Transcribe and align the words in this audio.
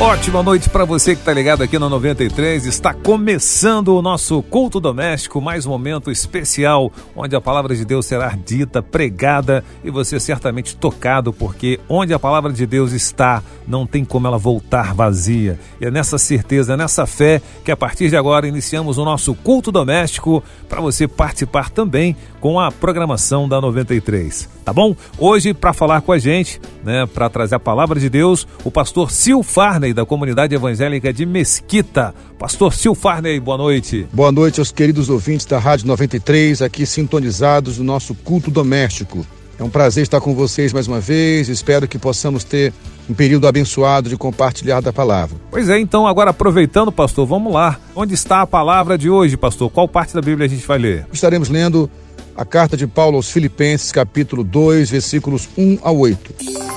Ótima 0.00 0.42
noite 0.42 0.70
para 0.70 0.86
você 0.86 1.14
que 1.14 1.20
está 1.20 1.30
ligado 1.30 1.62
aqui 1.62 1.78
no 1.78 1.90
93. 1.90 2.64
Está 2.64 2.94
começando 2.94 3.88
o 3.88 4.00
nosso 4.00 4.42
culto 4.44 4.80
doméstico, 4.80 5.42
mais 5.42 5.66
um 5.66 5.70
momento 5.70 6.10
especial 6.10 6.90
onde 7.14 7.36
a 7.36 7.40
palavra 7.40 7.76
de 7.76 7.84
Deus 7.84 8.06
será 8.06 8.30
dita, 8.30 8.82
pregada 8.82 9.62
e 9.84 9.90
você 9.90 10.18
certamente 10.18 10.74
tocado, 10.74 11.34
porque 11.34 11.78
onde 11.86 12.14
a 12.14 12.18
palavra 12.18 12.50
de 12.50 12.64
Deus 12.64 12.92
está, 12.92 13.42
não 13.68 13.86
tem 13.86 14.02
como 14.02 14.26
ela 14.26 14.38
voltar 14.38 14.94
vazia. 14.94 15.60
E 15.78 15.84
é 15.84 15.90
nessa 15.90 16.16
certeza, 16.16 16.78
nessa 16.78 17.04
fé 17.04 17.42
que 17.62 17.70
a 17.70 17.76
partir 17.76 18.08
de 18.08 18.16
agora 18.16 18.48
iniciamos 18.48 18.96
o 18.96 19.04
nosso 19.04 19.34
culto 19.34 19.70
doméstico 19.70 20.42
para 20.66 20.80
você 20.80 21.06
participar 21.06 21.68
também 21.68 22.16
com 22.40 22.58
a 22.58 22.72
programação 22.72 23.46
da 23.46 23.60
93. 23.60 24.48
Tá 24.64 24.72
bom? 24.72 24.96
Hoje 25.18 25.52
para 25.52 25.72
falar 25.72 26.00
com 26.00 26.12
a 26.12 26.18
gente, 26.18 26.60
né, 26.84 27.06
para 27.06 27.28
trazer 27.28 27.56
a 27.56 27.60
palavra 27.60 28.00
de 28.00 28.08
Deus, 28.08 28.46
o 28.64 28.70
pastor 28.70 29.10
Sil 29.12 29.42
Farney 29.42 29.89
da 29.92 30.06
comunidade 30.06 30.54
evangélica 30.54 31.12
de 31.12 31.26
Mesquita. 31.26 32.14
Pastor 32.38 32.72
Sil 32.74 32.94
Farney, 32.94 33.38
boa 33.40 33.58
noite. 33.58 34.06
Boa 34.12 34.32
noite 34.32 34.60
aos 34.60 34.70
queridos 34.70 35.08
ouvintes 35.08 35.46
da 35.46 35.58
Rádio 35.58 35.86
93, 35.86 36.62
aqui 36.62 36.86
sintonizados 36.86 37.78
no 37.78 37.84
nosso 37.84 38.14
culto 38.14 38.50
doméstico. 38.50 39.26
É 39.60 39.62
um 39.62 39.68
prazer 39.68 40.02
estar 40.02 40.22
com 40.22 40.34
vocês 40.34 40.72
mais 40.72 40.88
uma 40.88 41.00
vez. 41.00 41.50
Espero 41.50 41.86
que 41.86 41.98
possamos 41.98 42.44
ter 42.44 42.72
um 43.10 43.12
período 43.12 43.46
abençoado 43.46 44.08
de 44.08 44.16
compartilhar 44.16 44.80
da 44.80 44.90
palavra. 44.90 45.36
Pois 45.50 45.68
é, 45.68 45.78
então 45.78 46.06
agora 46.06 46.30
aproveitando, 46.30 46.90
pastor, 46.90 47.26
vamos 47.26 47.52
lá. 47.52 47.78
Onde 47.94 48.14
está 48.14 48.40
a 48.40 48.46
palavra 48.46 48.96
de 48.96 49.10
hoje, 49.10 49.36
pastor? 49.36 49.68
Qual 49.68 49.86
parte 49.86 50.14
da 50.14 50.22
Bíblia 50.22 50.46
a 50.46 50.48
gente 50.48 50.66
vai 50.66 50.78
ler? 50.78 51.06
Estaremos 51.12 51.50
lendo 51.50 51.90
a 52.34 52.44
carta 52.46 52.74
de 52.74 52.86
Paulo 52.86 53.16
aos 53.16 53.30
Filipenses, 53.30 53.92
capítulo 53.92 54.42
2, 54.42 54.90
versículos 54.90 55.46
1 55.58 55.80
a 55.82 55.90
8. 55.90 56.34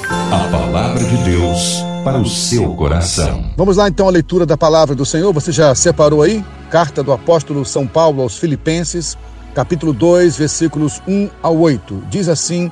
A 0.09 0.49
palavra 0.49 1.01
de 1.05 1.17
Deus 1.23 1.92
para 2.03 2.19
o 2.19 2.27
seu 2.27 2.75
coração. 2.75 3.51
Vamos 3.55 3.77
lá 3.77 3.87
então 3.87 4.07
a 4.07 4.11
leitura 4.11 4.45
da 4.45 4.57
palavra 4.57 4.93
do 4.93 5.05
Senhor. 5.05 5.31
Você 5.33 5.51
já 5.51 5.73
separou 5.73 6.21
aí? 6.21 6.43
Carta 6.69 7.01
do 7.01 7.13
apóstolo 7.13 7.63
São 7.63 7.87
Paulo 7.87 8.21
aos 8.21 8.37
Filipenses, 8.37 9.17
capítulo 9.55 9.93
2, 9.93 10.35
versículos 10.35 11.01
1 11.07 11.29
a 11.41 11.49
8. 11.49 12.03
Diz 12.09 12.27
assim 12.27 12.69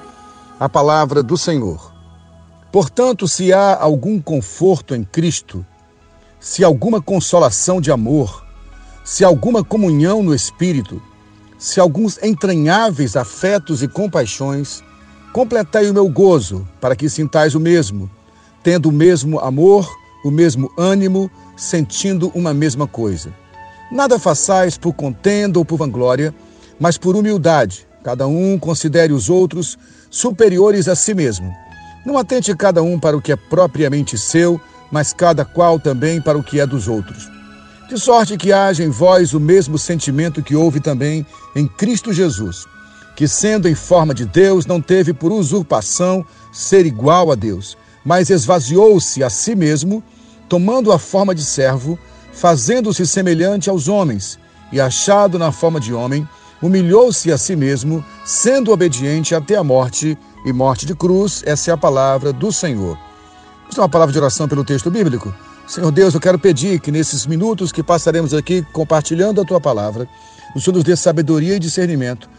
a 0.60 0.68
palavra 0.68 1.24
do 1.24 1.38
Senhor: 1.38 1.94
Portanto, 2.72 3.26
se 3.28 3.54
há 3.54 3.78
algum 3.82 4.20
conforto 4.20 4.94
em 4.94 5.04
Cristo, 5.04 5.66
se 6.38 6.64
alguma 6.64 7.02
consolação 7.02 7.80
de 7.80 7.90
amor, 7.90 8.46
se 9.04 9.24
alguma 9.24 9.64
comunhão 9.64 10.22
no 10.22 10.36
Espírito, 10.36 11.02
se 11.58 11.80
alguns 11.80 12.22
entranháveis 12.22 13.16
afetos 13.16 13.82
e 13.82 13.88
compaixões, 13.88 14.84
completai 15.32 15.90
o 15.90 15.94
meu 15.94 16.10
gozo, 16.10 16.68
para 16.82 16.98
que 16.98 17.08
sintais 17.08 17.56
o 17.56 17.60
mesmo 17.60 18.10
tendo 18.64 18.90
o 18.90 18.92
mesmo 18.92 19.40
amor, 19.40 19.90
o 20.24 20.32
mesmo 20.32 20.72
ânimo, 20.78 21.30
sentindo 21.56 22.32
uma 22.34 22.54
mesma 22.54 22.88
coisa. 22.88 23.34
Nada 23.92 24.18
façais 24.18 24.78
por 24.78 24.94
contenda 24.94 25.60
ou 25.60 25.66
por 25.66 25.78
vanglória, 25.78 26.34
mas 26.80 26.98
por 26.98 27.16
humildade. 27.16 27.88
Cada 28.04 28.26
um 28.28 28.58
considere 28.58 29.14
os 29.14 29.30
outros 29.30 29.78
superiores 30.10 30.88
a 30.88 30.96
si 30.96 31.14
mesmo. 31.14 31.54
Não 32.06 32.18
atente 32.18 32.56
cada 32.56 32.82
um 32.82 33.00
para 33.00 33.16
o 33.16 33.22
que 33.22 33.32
é 33.32 33.36
propriamente 33.36 34.18
seu, 34.18 34.60
mas 34.92 35.14
cada 35.14 35.46
qual 35.46 35.80
também 35.80 36.22
para 36.22 36.38
o 36.38 36.44
que 36.44 36.60
é 36.60 36.66
dos 36.66 36.88
outros. 36.88 37.30
De 37.88 38.00
sorte 38.00 38.38
que 38.38 38.54
haja 38.54 38.84
em 38.84 38.90
vós 38.90 39.34
o 39.34 39.40
mesmo 39.40 39.78
sentimento 39.78 40.42
que 40.42 40.56
houve 40.56 40.80
também 40.80 41.26
em 41.56 41.68
Cristo 41.68 42.14
Jesus, 42.14 42.66
que, 43.16 43.28
sendo 43.28 43.68
em 43.68 43.76
forma 43.76 44.14
de 44.14 44.26
Deus, 44.26 44.66
não 44.66 44.82
teve 44.82 45.14
por 45.14 45.32
usurpação 45.32 46.26
ser 46.52 46.86
igual 46.86 47.32
a 47.32 47.36
Deus 47.36 47.78
mas 48.04 48.30
esvaziou-se 48.30 49.24
a 49.24 49.30
si 49.30 49.56
mesmo, 49.56 50.04
tomando 50.50 50.92
a 50.92 51.00
forma 51.00 51.34
de 51.34 51.44
servo, 51.44 51.98
fazendo-se 52.34 53.06
semelhante 53.06 53.70
aos 53.70 53.88
homens, 53.88 54.40
e 54.72 54.80
achado 54.80 55.38
na 55.38 55.52
forma 55.52 55.80
de 55.80 55.94
homem, 55.94 56.28
humilhou-se 56.62 57.32
a 57.32 57.38
si 57.38 57.56
mesmo, 57.56 58.04
sendo 58.24 58.72
obediente 58.72 59.36
até 59.36 59.56
a 59.56 59.64
morte 59.64 60.18
e 60.46 60.54
morte 60.54 60.86
de 60.86 60.96
cruz. 60.96 61.44
Essa 61.46 61.72
é 61.72 61.74
a 61.74 61.78
palavra 61.78 62.32
do 62.32 62.52
Senhor. 62.52 62.98
Vamos 63.62 63.76
ter 63.76 63.82
uma 63.82 63.90
palavra 63.90 64.14
de 64.14 64.20
oração 64.20 64.48
pelo 64.48 64.64
texto 64.64 64.90
bíblico? 64.90 65.34
Senhor 65.68 65.92
Deus, 65.92 66.14
eu 66.14 66.20
quero 66.20 66.38
pedir 66.38 66.80
que 66.80 66.92
nesses 66.92 67.26
minutos 67.26 67.72
que 67.72 67.82
passaremos 67.82 68.34
aqui 68.34 68.62
compartilhando 68.74 69.42
a 69.42 69.46
tua 69.46 69.60
palavra, 69.60 70.08
o 70.56 70.60
Senhor 70.60 70.76
nos 70.76 70.84
dê 70.84 70.96
sabedoria 70.96 71.56
e 71.56 71.60
discernimento, 71.60 72.30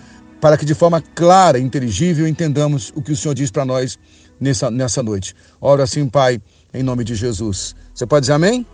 para 0.40 0.56
que 0.56 0.64
de 0.64 0.74
forma 0.74 1.02
clara 1.14 1.58
e 1.58 1.62
inteligível 1.62 2.26
entendamos 2.26 2.92
o 2.94 3.00
que 3.00 3.12
o 3.12 3.16
Senhor 3.16 3.34
diz 3.34 3.50
para 3.50 3.64
nós 3.64 3.98
nessa, 4.42 4.70
nessa 4.70 5.02
noite. 5.02 5.34
Oro 5.60 5.82
assim, 5.82 6.08
Pai, 6.08 6.40
em 6.74 6.82
nome 6.82 7.04
de 7.04 7.14
Jesus. 7.14 7.74
Você 7.94 8.04
pode 8.04 8.22
dizer 8.22 8.32
amém? 8.32 8.66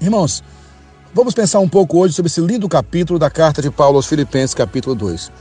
Irmãos, 0.00 0.44
vamos 1.14 1.32
pensar 1.32 1.60
um 1.60 1.68
pouco 1.68 1.98
hoje 1.98 2.14
sobre 2.14 2.28
esse 2.28 2.40
lindo 2.40 2.68
capítulo 2.68 3.18
da 3.18 3.30
carta 3.30 3.62
de 3.62 3.70
Paulo 3.70 3.96
aos 3.96 4.06
Filipenses, 4.06 4.54
capítulo 4.54 4.94
2. 4.94 5.32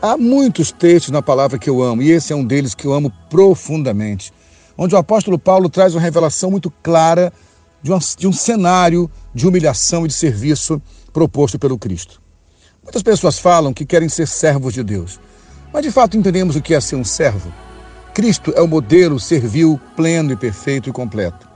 Há 0.00 0.16
muitos 0.16 0.72
textos 0.72 1.10
na 1.10 1.20
palavra 1.20 1.58
que 1.58 1.68
eu 1.68 1.82
amo, 1.82 2.02
e 2.02 2.10
esse 2.10 2.32
é 2.32 2.36
um 2.36 2.44
deles 2.44 2.74
que 2.74 2.86
eu 2.86 2.92
amo 2.92 3.12
profundamente, 3.28 4.32
onde 4.76 4.94
o 4.94 4.98
apóstolo 4.98 5.38
Paulo 5.38 5.68
traz 5.68 5.94
uma 5.94 6.00
revelação 6.00 6.50
muito 6.50 6.70
clara 6.82 7.32
de 7.82 7.92
um, 7.92 7.98
de 8.18 8.26
um 8.26 8.32
cenário 8.32 9.10
de 9.34 9.46
humilhação 9.46 10.04
e 10.04 10.08
de 10.08 10.14
serviço 10.14 10.80
proposto 11.12 11.58
pelo 11.58 11.78
Cristo. 11.78 12.20
Muitas 12.82 13.02
pessoas 13.02 13.38
falam 13.38 13.74
que 13.74 13.84
querem 13.84 14.08
ser 14.08 14.28
servos 14.28 14.72
de 14.72 14.82
Deus, 14.82 15.18
mas 15.72 15.82
de 15.82 15.90
fato 15.90 16.16
entendemos 16.16 16.56
o 16.56 16.62
que 16.62 16.74
é 16.74 16.80
ser 16.80 16.96
um 16.96 17.04
servo? 17.04 17.52
Cristo 18.16 18.50
é 18.56 18.62
o 18.62 18.66
modelo 18.66 19.20
servil 19.20 19.78
pleno 19.94 20.32
e 20.32 20.36
perfeito 20.36 20.88
e 20.88 20.92
completo. 20.92 21.46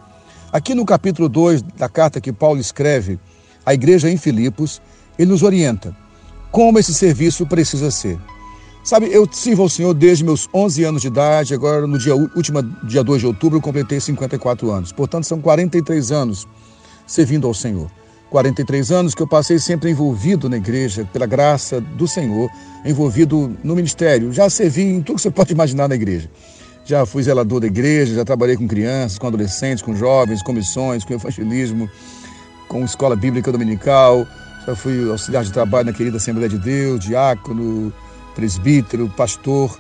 Aqui 0.53 0.75
no 0.75 0.85
capítulo 0.85 1.27
2 1.27 1.63
da 1.63 1.89
carta 1.89 2.21
que 2.21 2.35
Paulo 2.35 2.61
escreve 2.61 3.19
à 3.65 3.73
igreja 3.73 4.11
em 4.11 4.19
Filipos, 4.19 4.79
ele 5.19 5.31
nos 5.31 5.43
orienta 5.43 5.97
como 6.53 6.79
esse 6.79 6.93
serviço 6.93 7.47
precisa 7.47 7.91
ser. 7.91 8.19
Sabe, 8.85 9.07
eu 9.11 9.27
sirvo 9.33 9.63
ao 9.63 9.71
Senhor 9.71 9.95
desde 9.95 10.23
meus 10.23 10.51
11 10.53 10.85
anos 10.85 11.01
de 11.01 11.09
idade, 11.09 11.55
agora 11.55 11.87
no 11.87 11.97
dia 11.97 12.15
último 12.15 12.63
dia 12.85 13.03
2 13.03 13.21
de 13.23 13.27
outubro 13.27 13.57
eu 13.57 13.63
completei 13.63 13.99
54 13.99 14.71
anos. 14.71 14.93
Portanto, 14.93 15.25
são 15.25 15.41
43 15.41 16.13
anos 16.13 16.47
servindo 17.07 17.47
ao 17.47 17.55
Senhor. 17.55 17.91
43 18.31 18.93
anos 18.93 19.15
que 19.15 19.23
eu 19.23 19.27
passei 19.27 19.59
sempre 19.59 19.91
envolvido 19.91 20.49
na 20.49 20.57
igreja, 20.57 21.07
pela 21.13 21.27
graça 21.27 21.81
do 21.81 22.07
Senhor, 22.07 22.49
envolvido 22.85 23.57
no 23.63 23.75
ministério. 23.75 24.33
Já 24.33 24.49
servi 24.49 24.83
em 24.83 25.03
tudo 25.03 25.17
que 25.17 25.23
você 25.23 25.31
pode 25.33 25.53
imaginar 25.53 25.89
na 25.89 25.97
igreja. 25.97 26.31
Já 26.85 27.05
fui 27.05 27.23
zelador 27.23 27.61
da 27.61 27.67
igreja, 27.67 28.15
já 28.15 28.25
trabalhei 28.25 28.57
com 28.57 28.67
crianças, 28.67 29.19
com 29.19 29.27
adolescentes, 29.27 29.83
com 29.83 29.95
jovens, 29.95 30.43
com 30.43 30.53
missões, 30.53 31.05
com 31.05 31.13
evangelismo, 31.13 31.91
com 32.69 32.85
escola 32.85 33.15
bíblica 33.15 33.53
dominical. 33.53 34.27
Já 34.67 34.75
fui 34.75 35.11
auxiliar 35.11 35.45
de 35.45 35.53
trabalho 35.53 35.87
na 35.87 35.93
querida 35.93 36.17
Assembleia 36.17 36.49
de 36.49 36.59
Deus, 36.59 37.01
diácono, 37.01 37.93
presbítero, 38.35 39.09
pastor. 39.17 39.79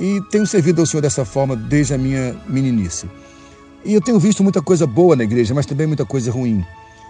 E 0.00 0.20
tenho 0.30 0.46
servido 0.46 0.80
ao 0.80 0.86
Senhor 0.86 1.02
dessa 1.02 1.24
forma 1.24 1.54
desde 1.54 1.94
a 1.94 1.98
minha 1.98 2.34
meninice. 2.48 3.08
E 3.84 3.92
eu 3.92 4.00
tenho 4.00 4.18
visto 4.18 4.42
muita 4.42 4.62
coisa 4.62 4.86
boa 4.86 5.14
na 5.14 5.24
igreja, 5.24 5.54
mas 5.54 5.66
também 5.66 5.86
muita 5.86 6.04
coisa 6.04 6.32
ruim. 6.32 6.64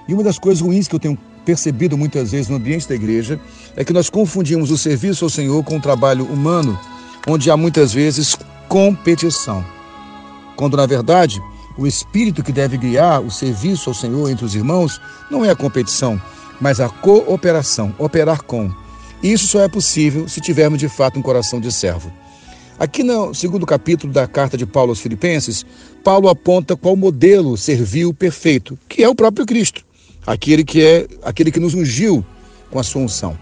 E 0.07 0.13
uma 0.13 0.23
das 0.23 0.39
coisas 0.39 0.61
ruins 0.61 0.87
que 0.87 0.95
eu 0.95 1.01
tenho 1.01 1.19
percebido 1.45 1.97
muitas 1.97 2.33
vezes 2.33 2.49
no 2.49 2.57
ambiente 2.57 2.89
da 2.89 2.95
igreja 2.95 3.41
é 3.77 3.85
que 3.85 3.93
nós 3.93 4.11
confundimos 4.11 4.71
o 4.71 4.79
serviço 4.79 5.25
ao 5.25 5.31
Senhor 5.31 5.63
com 5.65 5.77
o 5.77 5.81
trabalho 5.81 6.25
humano, 6.25 6.79
onde 7.27 7.51
há 7.51 7.57
muitas 7.57 7.93
vezes 7.93 8.37
competição. 8.69 9.65
Quando 10.57 10.77
na 10.77 10.87
verdade 10.87 11.41
o 11.77 11.87
espírito 11.87 12.43
que 12.43 12.53
deve 12.53 12.77
guiar 12.77 13.21
o 13.21 13.31
serviço 13.31 13.91
ao 13.91 13.95
Senhor 13.95 14.31
entre 14.31 14.45
os 14.45 14.55
irmãos 14.55 15.01
não 15.31 15.45
é 15.45 15.51
a 15.51 15.57
competição, 15.57 16.21
mas 16.61 16.81
a 16.81 16.89
cooperação, 16.89 17.95
operar 17.99 18.43
com. 18.43 18.71
E 19.23 19.33
isso 19.33 19.47
só 19.47 19.61
é 19.61 19.69
possível 19.69 20.29
se 20.29 20.41
tivermos 20.41 20.79
de 20.79 20.89
fato 20.89 21.19
um 21.19 21.23
coração 21.23 21.61
de 21.61 21.73
servo. 21.73 22.13
Aqui 22.79 23.03
no 23.03 23.33
segundo 23.33 23.65
capítulo 23.65 24.13
da 24.13 24.27
carta 24.27 24.57
de 24.57 24.67
Paulo 24.67 24.91
aos 24.91 25.01
Filipenses, 25.01 25.65
Paulo 26.03 26.29
aponta 26.29 26.77
qual 26.77 26.97
modelo 26.97 27.57
serviu 27.57 28.13
perfeito, 28.13 28.79
que 28.89 29.03
é 29.03 29.09
o 29.09 29.15
próprio 29.15 29.47
Cristo 29.47 29.85
aquele 30.27 30.65
que 30.65 30.83
é 30.83 31.07
aquele 31.23 31.51
que 31.51 31.61
nos 31.61 31.75
ungiu 31.75 32.25
com 32.71 32.79
a 32.79 32.83
sua 32.83 33.03
unção. 33.03 33.39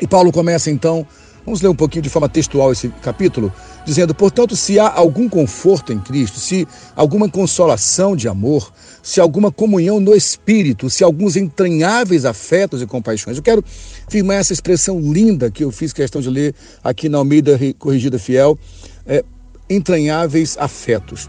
E 0.00 0.06
Paulo 0.06 0.30
começa 0.30 0.70
então, 0.70 1.06
vamos 1.44 1.60
ler 1.60 1.68
um 1.68 1.74
pouquinho 1.74 2.02
de 2.02 2.08
forma 2.08 2.28
textual 2.28 2.70
esse 2.70 2.88
capítulo, 3.02 3.52
dizendo: 3.84 4.14
Portanto, 4.14 4.54
se 4.54 4.78
há 4.78 4.88
algum 4.92 5.28
conforto 5.28 5.92
em 5.92 5.98
Cristo, 5.98 6.38
se 6.38 6.66
alguma 6.94 7.28
consolação 7.28 8.14
de 8.14 8.28
amor, 8.28 8.72
se 9.02 9.20
alguma 9.20 9.50
comunhão 9.50 9.98
no 9.98 10.14
Espírito, 10.14 10.88
se 10.88 11.02
alguns 11.02 11.36
entranháveis 11.36 12.24
afetos 12.24 12.80
e 12.80 12.86
compaixões. 12.86 13.36
Eu 13.36 13.42
quero 13.42 13.64
firmar 14.08 14.38
essa 14.38 14.52
expressão 14.52 15.00
linda 15.00 15.50
que 15.50 15.64
eu 15.64 15.72
fiz 15.72 15.92
questão 15.92 16.20
de 16.20 16.30
ler 16.30 16.54
aqui 16.84 17.08
na 17.08 17.18
Almeida 17.18 17.58
Corrigida 17.78 18.18
Fiel: 18.18 18.58
é, 19.06 19.24
entranháveis 19.68 20.56
afetos. 20.58 21.28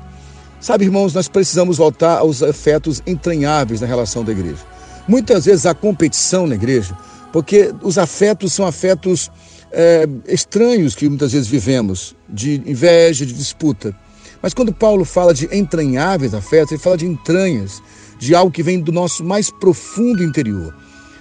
Sabe, 0.60 0.84
irmãos, 0.84 1.14
nós 1.14 1.30
precisamos 1.30 1.78
voltar 1.78 2.18
aos 2.18 2.44
afetos 2.44 3.02
entranháveis 3.08 3.80
na 3.80 3.88
relação 3.88 4.26
da 4.26 4.34
igreja. 4.34 4.60
Muitas 5.08 5.46
vezes 5.46 5.66
há 5.66 5.74
competição 5.74 6.46
na 6.46 6.56
igreja, 6.56 6.98
porque 7.32 7.74
os 7.82 7.98
afetos 7.98 8.52
são 8.52 8.66
afetos 8.66 9.32
é, 9.72 10.06
estranhos 10.28 10.96
que 10.96 11.08
muitas 11.08 11.32
vezes 11.32 11.48
vivemos, 11.48 12.14
de 12.28 12.62
inveja, 12.66 13.26
de 13.26 13.34
disputa. 13.34 13.96
Mas 14.42 14.54
quando 14.54 14.74
Paulo 14.74 15.06
fala 15.06 15.34
de 15.34 15.48
entranháveis 15.56 16.34
afetos, 16.34 16.74
ele 16.74 16.82
fala 16.82 16.98
de 16.98 17.06
entranhas, 17.06 17.82
de 18.20 18.36
algo 18.36 18.52
que 18.52 18.62
vem 18.62 18.82
do 18.82 18.92
nosso 18.92 19.24
mais 19.24 19.50
profundo 19.50 20.22
interior. 20.22 20.76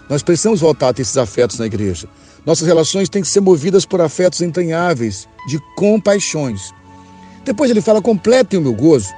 Nós 0.08 0.22
precisamos 0.22 0.60
voltar 0.60 0.88
a 0.88 0.92
ter 0.92 1.02
esses 1.02 1.16
afetos 1.16 1.60
na 1.60 1.66
igreja. 1.66 2.08
Nossas 2.44 2.66
relações 2.66 3.08
têm 3.08 3.22
que 3.22 3.28
ser 3.28 3.40
movidas 3.40 3.86
por 3.86 4.00
afetos 4.00 4.40
entranháveis, 4.40 5.28
de 5.46 5.60
compaixões. 5.76 6.72
Depois 7.44 7.70
ele 7.70 7.80
fala: 7.80 8.02
completem 8.02 8.58
o 8.58 8.62
meu 8.62 8.74
gozo, 8.74 9.12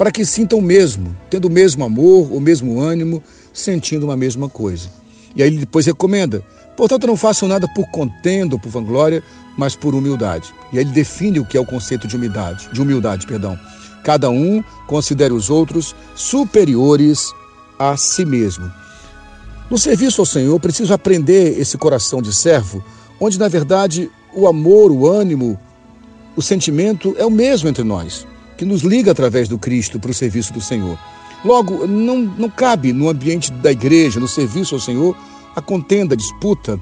para 0.00 0.10
que 0.10 0.24
sintam 0.24 0.60
o 0.60 0.62
mesmo, 0.62 1.14
tendo 1.28 1.44
o 1.44 1.50
mesmo 1.50 1.84
amor, 1.84 2.32
o 2.32 2.40
mesmo 2.40 2.80
ânimo, 2.80 3.22
sentindo 3.52 4.06
uma 4.06 4.16
mesma 4.16 4.48
coisa. 4.48 4.88
E 5.36 5.42
aí 5.42 5.50
ele 5.50 5.58
depois 5.58 5.84
recomenda: 5.84 6.42
portanto, 6.74 7.06
não 7.06 7.18
façam 7.18 7.46
nada 7.46 7.68
por 7.74 7.86
contenda 7.90 8.54
ou 8.54 8.58
por 8.58 8.70
vanglória, 8.70 9.22
mas 9.58 9.76
por 9.76 9.94
humildade. 9.94 10.54
E 10.72 10.78
aí 10.78 10.84
ele 10.84 10.92
define 10.92 11.38
o 11.38 11.44
que 11.44 11.54
é 11.54 11.60
o 11.60 11.66
conceito 11.66 12.08
de 12.08 12.16
humildade, 12.16 12.70
de 12.72 12.80
humildade, 12.80 13.26
perdão. 13.26 13.60
Cada 14.02 14.30
um 14.30 14.64
considere 14.86 15.34
os 15.34 15.50
outros 15.50 15.94
superiores 16.14 17.30
a 17.78 17.94
si 17.98 18.24
mesmo. 18.24 18.72
No 19.70 19.76
serviço 19.76 20.22
ao 20.22 20.26
Senhor, 20.26 20.58
preciso 20.60 20.94
aprender 20.94 21.60
esse 21.60 21.76
coração 21.76 22.22
de 22.22 22.32
servo, 22.32 22.82
onde 23.20 23.38
na 23.38 23.48
verdade 23.48 24.10
o 24.32 24.48
amor, 24.48 24.90
o 24.90 25.06
ânimo, 25.06 25.60
o 26.34 26.40
sentimento 26.40 27.14
é 27.18 27.26
o 27.26 27.30
mesmo 27.30 27.68
entre 27.68 27.84
nós, 27.84 28.26
que 28.60 28.64
nos 28.66 28.82
liga 28.82 29.10
através 29.10 29.48
do 29.48 29.56
Cristo 29.56 29.98
para 29.98 30.10
o 30.10 30.14
serviço 30.14 30.52
do 30.52 30.60
Senhor. 30.60 30.98
Logo, 31.42 31.86
não, 31.86 32.18
não 32.18 32.50
cabe 32.50 32.92
no 32.92 33.08
ambiente 33.08 33.50
da 33.50 33.72
igreja, 33.72 34.20
no 34.20 34.28
serviço 34.28 34.74
ao 34.74 34.80
Senhor, 34.82 35.16
a 35.56 35.62
contenda, 35.62 36.12
a 36.12 36.16
disputa, 36.16 36.78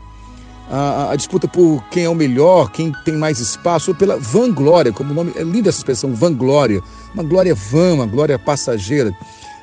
a, 0.69 1.13
a, 1.13 1.15
disputa 1.15 1.47
por 1.47 1.81
quem 1.89 2.03
é 2.03 2.09
o 2.09 2.17
melhor, 2.17 2.73
quem 2.73 2.93
tem 3.05 3.15
mais 3.15 3.39
espaço, 3.39 3.93
ou 3.93 3.95
pela 3.95 4.19
vanglória, 4.19 4.93
como 4.93 5.13
o 5.13 5.15
nome, 5.15 5.33
é 5.37 5.45
linda 5.45 5.69
essa 5.69 5.79
expressão, 5.79 6.13
vanglória, 6.13 6.83
uma 7.15 7.23
glória 7.23 7.55
vã, 7.55 7.95
uma 7.95 8.07
glória 8.07 8.37
passageira. 8.41 9.17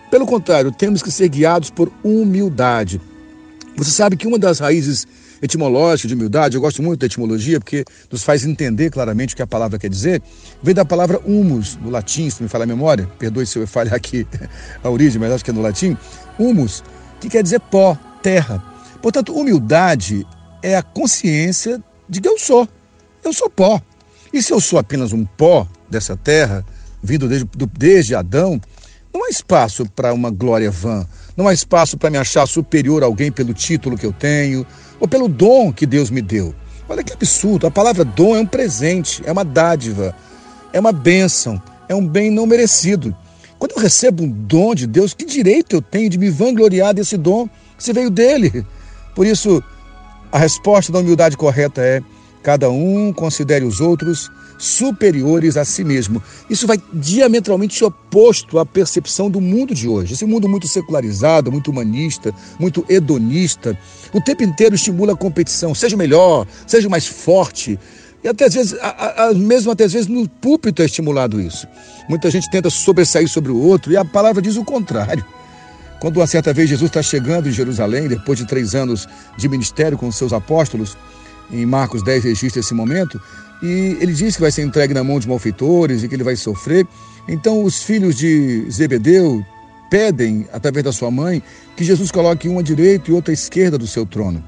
Pelo 0.09 0.25
contrário, 0.25 0.71
temos 0.71 1.03
que 1.03 1.11
ser 1.11 1.27
guiados 1.27 1.69
por 1.69 1.91
humildade. 2.01 3.01
Você 3.75 3.91
sabe 3.91 4.15
que 4.15 4.25
uma 4.25 4.39
das 4.39 4.59
raízes 4.59 5.05
etimológicas 5.41 6.09
de 6.09 6.15
humildade, 6.15 6.55
eu 6.55 6.61
gosto 6.61 6.81
muito 6.81 6.99
da 6.99 7.05
etimologia 7.05 7.59
porque 7.59 7.85
nos 8.11 8.23
faz 8.23 8.45
entender 8.45 8.89
claramente 8.89 9.33
o 9.33 9.37
que 9.37 9.41
a 9.41 9.47
palavra 9.47 9.77
quer 9.77 9.89
dizer, 9.89 10.21
vem 10.61 10.73
da 10.73 10.85
palavra 10.85 11.19
humus, 11.25 11.77
no 11.81 11.89
latim, 11.89 12.29
se 12.29 12.41
me 12.41 12.49
falar 12.49 12.63
a 12.63 12.67
memória, 12.67 13.09
perdoe 13.19 13.45
se 13.45 13.57
eu 13.57 13.67
falhar 13.67 13.93
aqui 13.93 14.25
a 14.83 14.89
origem, 14.89 15.19
mas 15.19 15.31
acho 15.31 15.43
que 15.43 15.51
é 15.51 15.53
no 15.53 15.61
latim, 15.61 15.97
humus, 16.39 16.83
que 17.19 17.29
quer 17.29 17.43
dizer 17.43 17.59
pó, 17.59 17.97
terra. 18.21 18.63
Portanto, 19.01 19.33
humildade 19.37 20.25
é 20.61 20.75
a 20.75 20.81
consciência 20.81 21.81
de 22.09 22.21
que 22.21 22.27
eu 22.27 22.39
sou. 22.39 22.67
Eu 23.23 23.33
sou 23.33 23.49
pó. 23.49 23.81
E 24.33 24.41
se 24.41 24.51
eu 24.51 24.59
sou 24.59 24.79
apenas 24.79 25.13
um 25.13 25.25
pó 25.25 25.67
dessa 25.89 26.17
terra, 26.17 26.65
vindo 27.01 27.27
desde, 27.27 27.47
desde 27.77 28.15
Adão, 28.15 28.59
não 29.13 29.25
há 29.25 29.29
espaço 29.29 29.85
para 29.95 30.13
uma 30.13 30.29
glória 30.29 30.69
vã, 30.69 31.07
não 31.37 31.47
há 31.47 31.53
espaço 31.53 31.97
para 31.97 32.09
me 32.09 32.17
achar 32.17 32.45
superior 32.45 33.01
a 33.03 33.05
alguém 33.05 33.31
pelo 33.31 33.53
título 33.53 33.97
que 33.97 34.05
eu 34.05 34.11
tenho 34.11 34.65
ou 35.05 35.07
pelo 35.07 35.27
dom 35.27 35.71
que 35.71 35.85
Deus 35.85 36.09
me 36.09 36.21
deu. 36.21 36.53
Olha 36.89 37.03
que 37.03 37.13
absurdo, 37.13 37.67
a 37.67 37.71
palavra 37.71 38.03
dom 38.03 38.35
é 38.35 38.39
um 38.39 38.45
presente, 38.45 39.21
é 39.25 39.31
uma 39.31 39.45
dádiva, 39.45 40.15
é 40.73 40.79
uma 40.79 40.91
bênção, 40.91 41.61
é 41.87 41.95
um 41.95 42.05
bem 42.05 42.31
não 42.31 42.47
merecido. 42.47 43.15
Quando 43.59 43.73
eu 43.73 43.81
recebo 43.81 44.23
um 44.23 44.29
dom 44.29 44.73
de 44.73 44.87
Deus, 44.87 45.13
que 45.13 45.25
direito 45.25 45.75
eu 45.75 45.81
tenho 45.81 46.09
de 46.09 46.17
me 46.17 46.29
vangloriar 46.29 46.93
desse 46.93 47.17
dom 47.17 47.47
se 47.77 47.93
veio 47.93 48.09
dele? 48.09 48.65
Por 49.13 49.27
isso, 49.27 49.63
a 50.31 50.39
resposta 50.39 50.91
da 50.91 50.99
humildade 50.99 51.37
correta 51.37 51.81
é: 51.81 52.01
cada 52.41 52.69
um 52.69 53.13
considere 53.13 53.63
os 53.63 53.79
outros 53.79 54.31
superiores 54.57 55.57
a 55.57 55.65
si 55.65 55.83
mesmo. 55.83 56.21
Isso 56.49 56.67
vai 56.67 56.81
diametralmente 56.93 57.83
oposto 57.83 58.59
à 58.59 58.65
percepção 58.65 59.29
do 59.29 59.41
mundo 59.41 59.73
de 59.73 59.87
hoje. 59.87 60.13
Esse 60.13 60.25
mundo 60.25 60.47
muito 60.47 60.67
secularizado, 60.67 61.51
muito 61.51 61.71
humanista, 61.71 62.33
muito 62.59 62.85
hedonista, 62.87 63.77
o 64.13 64.21
tempo 64.21 64.43
inteiro 64.43 64.75
estimula 64.75 65.13
a 65.13 65.17
competição, 65.17 65.75
seja 65.75 65.97
melhor, 65.97 66.47
seja 66.65 66.87
mais 66.87 67.05
forte. 67.05 67.79
E 68.23 68.27
até 68.27 68.45
às 68.45 68.53
vezes, 68.53 68.73
a, 68.81 69.25
a, 69.25 69.33
mesmo 69.33 69.71
até 69.71 69.83
às 69.83 69.93
vezes 69.93 70.07
no 70.07 70.27
púlpito 70.27 70.81
é 70.81 70.85
estimulado 70.85 71.39
isso. 71.39 71.67
Muita 72.09 72.31
gente 72.31 72.49
tenta 72.49 72.69
sobressair 72.69 73.27
sobre 73.27 73.51
o 73.51 73.57
outro 73.57 73.91
e 73.91 73.97
a 73.97 74.05
palavra 74.05 74.41
diz 74.41 74.55
o 74.55 74.63
contrário. 74.63 75.23
Quando 75.99 76.17
uma 76.17 76.27
certa 76.27 76.53
vez 76.53 76.69
Jesus 76.69 76.89
está 76.89 77.01
chegando 77.01 77.47
em 77.47 77.51
Jerusalém, 77.51 78.07
depois 78.07 78.37
de 78.37 78.45
três 78.45 78.75
anos 78.75 79.07
de 79.37 79.47
ministério 79.47 79.97
com 79.97 80.07
os 80.07 80.15
seus 80.15 80.33
apóstolos, 80.33 80.97
em 81.51 81.65
Marcos 81.65 82.03
10 82.03 82.23
registra 82.23 82.59
esse 82.59 82.73
momento, 82.73 83.21
e 83.61 83.97
ele 83.99 84.13
diz 84.13 84.35
que 84.35 84.41
vai 84.41 84.51
ser 84.51 84.63
entregue 84.63 84.93
na 84.93 85.03
mão 85.03 85.19
de 85.19 85.27
malfeitores 85.27 86.03
e 86.03 86.07
que 86.07 86.15
ele 86.15 86.23
vai 86.23 86.35
sofrer. 86.35 86.85
Então 87.27 87.63
os 87.63 87.81
filhos 87.81 88.15
de 88.15 88.65
Zebedeu 88.69 89.43
pedem, 89.89 90.47
através 90.51 90.83
da 90.83 90.91
sua 90.91 91.09
mãe, 91.09 91.41
que 91.75 91.83
Jesus 91.83 92.11
coloque 92.11 92.49
um 92.49 92.59
à 92.59 92.61
direita 92.61 93.09
e 93.09 93.13
outro 93.13 93.31
à 93.31 93.33
esquerda 93.33 93.77
do 93.77 93.87
seu 93.87 94.05
trono. 94.05 94.43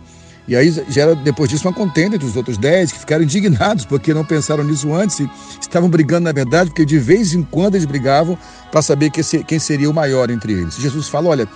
E 0.48 0.56
aí 0.56 0.71
gera 0.89 1.13
depois 1.13 1.50
disso 1.50 1.68
uma 1.68 1.74
contenda 1.74 2.15
entre 2.15 2.27
os 2.27 2.36
outros 2.36 2.57
dez, 2.57 2.92
que 2.92 3.00
ficaram 3.00 3.24
indignados 3.24 3.83
porque 3.86 4.13
não 4.13 4.24
pensaram 4.24 4.63
nisso 4.63 4.94
antes 4.94 5.19
e 5.19 5.30
estavam 5.59 5.89
brigando 5.89 6.24
na 6.24 6.31
verdade, 6.31 6.69
porque 6.69 6.86
de 6.86 6.98
vez 6.98 7.33
em 7.33 7.44
quando 7.44 7.75
eles 7.75 7.86
brigavam 7.86 8.38
para 8.71 8.81
saber 8.81 9.09
quem 9.09 9.59
seria 9.59 9.89
o 9.89 9.94
maior 9.94 10.30
entre 10.30 10.54
eles. 10.54 10.75
Jesus 10.77 11.09
fala: 11.09 11.30
olha, 11.30 11.48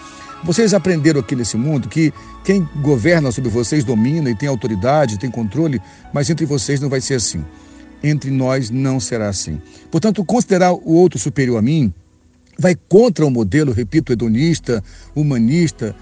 vocês 0.43 0.73
aprenderam 0.73 1.19
aqui 1.19 1.35
nesse 1.35 1.55
mundo 1.55 1.87
que 1.87 2.13
quem 2.43 2.67
governa 2.81 3.31
sobre 3.31 3.49
vocês 3.49 3.83
domina 3.83 4.29
e 4.29 4.35
tem 4.35 4.49
autoridade, 4.49 5.19
tem 5.19 5.29
controle, 5.29 5.81
mas 6.13 6.29
entre 6.29 6.45
vocês 6.45 6.79
não 6.79 6.89
vai 6.89 7.01
ser 7.01 7.15
assim. 7.15 7.43
Entre 8.03 8.31
nós 8.31 8.69
não 8.69 8.99
será 8.99 9.29
assim. 9.29 9.61
Portanto, 9.91 10.25
considerar 10.25 10.73
o 10.73 10.93
outro 10.93 11.19
superior 11.19 11.57
a 11.57 11.61
mim 11.61 11.93
vai 12.57 12.75
contra 12.75 13.25
o 13.25 13.29
modelo, 13.29 13.71
repito, 13.71 14.11
hedonista, 14.11 14.83
humanista, 15.15 15.95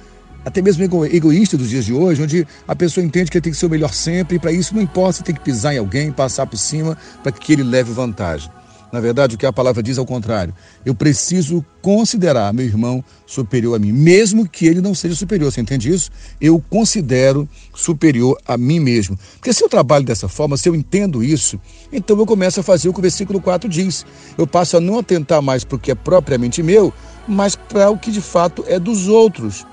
até 0.46 0.62
mesmo 0.62 0.84
egoísta 1.06 1.58
dos 1.58 1.70
dias 1.70 1.86
de 1.86 1.94
hoje, 1.94 2.22
onde 2.24 2.48
a 2.68 2.76
pessoa 2.76 3.06
entende 3.06 3.30
que 3.30 3.42
tem 3.42 3.52
que 3.52 3.58
ser 3.58 3.66
o 3.66 3.70
melhor 3.70 3.94
sempre 3.94 4.38
e 4.38 4.40
para 4.40 4.52
isso 4.52 4.74
não 4.74 4.82
importa 4.82 5.18
se 5.18 5.24
tem 5.24 5.36
que 5.36 5.42
pisar 5.42 5.74
em 5.74 5.78
alguém, 5.78 6.12
passar 6.12 6.46
por 6.46 6.58
cima 6.58 6.98
para 7.22 7.32
que 7.32 7.54
ele 7.54 7.64
leve 7.64 7.92
vantagem. 7.92 8.50
Na 8.92 9.00
verdade, 9.00 9.36
o 9.36 9.38
que 9.38 9.46
a 9.46 9.54
palavra 9.54 9.84
diz 9.84 9.98
é 9.98 10.02
o 10.02 10.06
contrário. 10.06 10.54
Eu 10.84 10.96
preciso 10.96 11.64
considerar 11.82 12.52
meu 12.54 12.66
irmão 12.66 13.04
superior 13.26 13.76
a 13.76 13.80
mim, 13.80 13.92
mesmo 13.92 14.50
que 14.50 14.66
ele 14.66 14.82
não 14.82 14.96
seja 14.96 15.16
superior. 15.16 15.52
Você 15.52 15.62
entende 15.62 15.92
isso? 15.92 16.10
Eu 16.42 16.64
considero 16.70 17.48
superior 17.74 18.38
a 18.48 18.58
mim 18.58 18.80
mesmo. 18.80 19.18
Porque 19.36 19.54
se 19.54 19.64
eu 19.64 19.70
trabalho 19.70 20.06
dessa 20.06 20.28
forma, 20.28 20.58
se 20.58 20.68
eu 20.68 20.74
entendo 20.74 21.24
isso, 21.24 21.60
então 21.94 22.18
eu 22.18 22.26
começo 22.26 22.60
a 22.60 22.64
fazer 22.64 22.90
o 22.90 22.94
que 22.94 23.00
o 23.00 23.02
versículo 23.02 23.40
4 23.40 23.70
diz. 23.70 24.06
Eu 24.38 24.48
passo 24.48 24.78
a 24.78 24.82
não 24.82 24.98
atentar 24.98 25.42
mais 25.42 25.64
para 25.64 25.76
o 25.76 25.80
que 25.80 25.92
é 25.92 25.96
propriamente 25.96 26.64
meu, 26.64 26.92
mas 27.28 27.56
para 27.56 27.92
o 27.92 27.98
que 27.98 28.12
de 28.12 28.22
fato 28.22 28.66
é 28.68 28.80
dos 28.80 29.08
outros. 29.08 29.66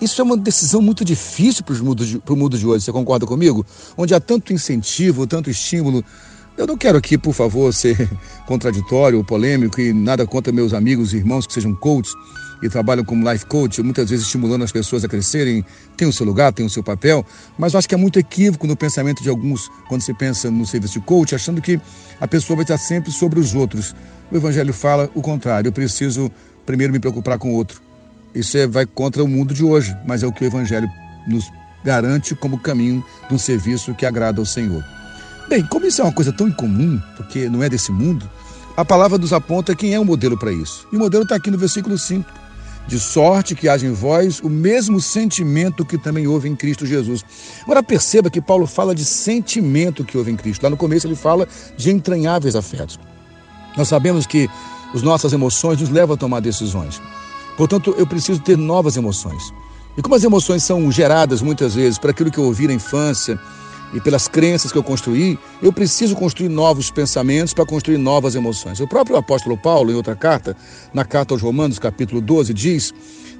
Isso 0.00 0.20
é 0.20 0.24
uma 0.24 0.36
decisão 0.36 0.80
muito 0.80 1.04
difícil 1.04 1.62
para 1.62 1.74
o 1.74 1.84
mundo, 1.84 2.06
de, 2.06 2.22
mundo 2.28 2.58
de 2.58 2.66
hoje, 2.66 2.84
você 2.86 2.92
concorda 2.92 3.26
comigo? 3.26 3.66
Onde 3.96 4.14
há 4.14 4.20
tanto 4.20 4.52
incentivo, 4.52 5.26
tanto 5.26 5.50
estímulo 5.50 6.02
eu 6.60 6.66
não 6.66 6.76
quero 6.76 6.98
aqui, 6.98 7.16
por 7.16 7.32
favor, 7.32 7.72
ser 7.72 8.08
contraditório 8.46 9.16
ou 9.16 9.24
polêmico 9.24 9.80
e 9.80 9.94
nada 9.94 10.26
contra 10.26 10.52
meus 10.52 10.74
amigos 10.74 11.14
e 11.14 11.16
irmãos 11.16 11.46
que 11.46 11.54
sejam 11.54 11.74
coaches 11.74 12.12
e 12.62 12.68
trabalham 12.68 13.02
como 13.02 13.28
life 13.28 13.46
coach, 13.46 13.82
muitas 13.82 14.10
vezes 14.10 14.26
estimulando 14.26 14.62
as 14.62 14.70
pessoas 14.70 15.02
a 15.02 15.08
crescerem, 15.08 15.64
tem 15.96 16.06
o 16.06 16.12
seu 16.12 16.26
lugar, 16.26 16.52
tem 16.52 16.66
o 16.66 16.68
seu 16.68 16.82
papel, 16.82 17.24
mas 17.58 17.72
eu 17.72 17.78
acho 17.78 17.88
que 17.88 17.94
é 17.94 17.98
muito 17.98 18.18
equívoco 18.18 18.66
no 18.66 18.76
pensamento 18.76 19.22
de 19.22 19.30
alguns 19.30 19.70
quando 19.88 20.02
se 20.02 20.12
pensa 20.12 20.50
no 20.50 20.66
serviço 20.66 21.00
de 21.00 21.06
coach, 21.06 21.34
achando 21.34 21.62
que 21.62 21.80
a 22.20 22.28
pessoa 22.28 22.56
vai 22.56 22.64
estar 22.64 22.76
sempre 22.76 23.10
sobre 23.10 23.40
os 23.40 23.54
outros. 23.54 23.96
O 24.30 24.36
Evangelho 24.36 24.74
fala 24.74 25.10
o 25.14 25.22
contrário, 25.22 25.68
eu 25.68 25.72
preciso 25.72 26.30
primeiro 26.66 26.92
me 26.92 27.00
preocupar 27.00 27.38
com 27.38 27.52
o 27.52 27.54
outro. 27.54 27.80
Isso 28.34 28.58
é, 28.58 28.66
vai 28.66 28.84
contra 28.84 29.24
o 29.24 29.28
mundo 29.28 29.54
de 29.54 29.64
hoje, 29.64 29.96
mas 30.06 30.22
é 30.22 30.26
o 30.26 30.32
que 30.32 30.44
o 30.44 30.46
Evangelho 30.46 30.90
nos 31.26 31.50
garante 31.82 32.34
como 32.34 32.58
caminho 32.58 33.02
de 33.26 33.34
um 33.34 33.38
serviço 33.38 33.94
que 33.94 34.04
agrada 34.04 34.40
ao 34.40 34.44
Senhor. 34.44 34.84
Bem, 35.50 35.64
como 35.64 35.84
isso 35.84 36.00
é 36.00 36.04
uma 36.04 36.12
coisa 36.12 36.32
tão 36.32 36.46
incomum, 36.46 37.02
porque 37.16 37.48
não 37.48 37.60
é 37.60 37.68
desse 37.68 37.90
mundo, 37.90 38.30
a 38.76 38.84
palavra 38.84 39.18
nos 39.18 39.32
aponta 39.32 39.74
quem 39.74 39.92
é 39.92 39.98
o 39.98 40.04
modelo 40.04 40.38
para 40.38 40.52
isso. 40.52 40.86
E 40.92 40.96
o 40.96 40.98
modelo 41.00 41.24
está 41.24 41.34
aqui 41.34 41.50
no 41.50 41.58
versículo 41.58 41.98
5. 41.98 42.24
De 42.86 43.00
sorte 43.00 43.56
que 43.56 43.68
haja 43.68 43.84
em 43.84 43.92
vós 43.92 44.38
o 44.38 44.48
mesmo 44.48 45.00
sentimento 45.00 45.84
que 45.84 45.98
também 45.98 46.24
houve 46.28 46.48
em 46.48 46.54
Cristo 46.54 46.86
Jesus. 46.86 47.24
Agora 47.62 47.82
perceba 47.82 48.30
que 48.30 48.40
Paulo 48.40 48.64
fala 48.64 48.94
de 48.94 49.04
sentimento 49.04 50.04
que 50.04 50.16
houve 50.16 50.30
em 50.30 50.36
Cristo. 50.36 50.62
Lá 50.62 50.70
no 50.70 50.76
começo 50.76 51.08
ele 51.08 51.16
fala 51.16 51.48
de 51.76 51.90
entranháveis 51.90 52.54
afetos. 52.54 52.96
Nós 53.76 53.88
sabemos 53.88 54.28
que 54.28 54.48
as 54.94 55.02
nossas 55.02 55.32
emoções 55.32 55.80
nos 55.80 55.90
levam 55.90 56.14
a 56.14 56.16
tomar 56.16 56.38
decisões. 56.38 57.02
Portanto, 57.56 57.92
eu 57.98 58.06
preciso 58.06 58.40
ter 58.40 58.56
novas 58.56 58.96
emoções. 58.96 59.52
E 59.98 60.00
como 60.00 60.14
as 60.14 60.22
emoções 60.22 60.62
são 60.62 60.92
geradas 60.92 61.42
muitas 61.42 61.74
vezes 61.74 61.98
para 61.98 62.12
aquilo 62.12 62.30
que 62.30 62.38
eu 62.38 62.44
ouvi 62.44 62.68
na 62.68 62.72
infância, 62.72 63.36
e 63.92 64.00
pelas 64.00 64.28
crenças 64.28 64.70
que 64.70 64.78
eu 64.78 64.82
construí, 64.82 65.38
eu 65.62 65.72
preciso 65.72 66.14
construir 66.14 66.48
novos 66.48 66.90
pensamentos 66.90 67.52
para 67.52 67.66
construir 67.66 67.98
novas 67.98 68.34
emoções. 68.34 68.80
O 68.80 68.86
próprio 68.86 69.16
apóstolo 69.16 69.56
Paulo, 69.56 69.90
em 69.90 69.94
outra 69.94 70.14
carta, 70.14 70.56
na 70.94 71.04
carta 71.04 71.34
aos 71.34 71.42
Romanos, 71.42 71.78
capítulo 71.78 72.20
12, 72.20 72.54
diz 72.54 72.92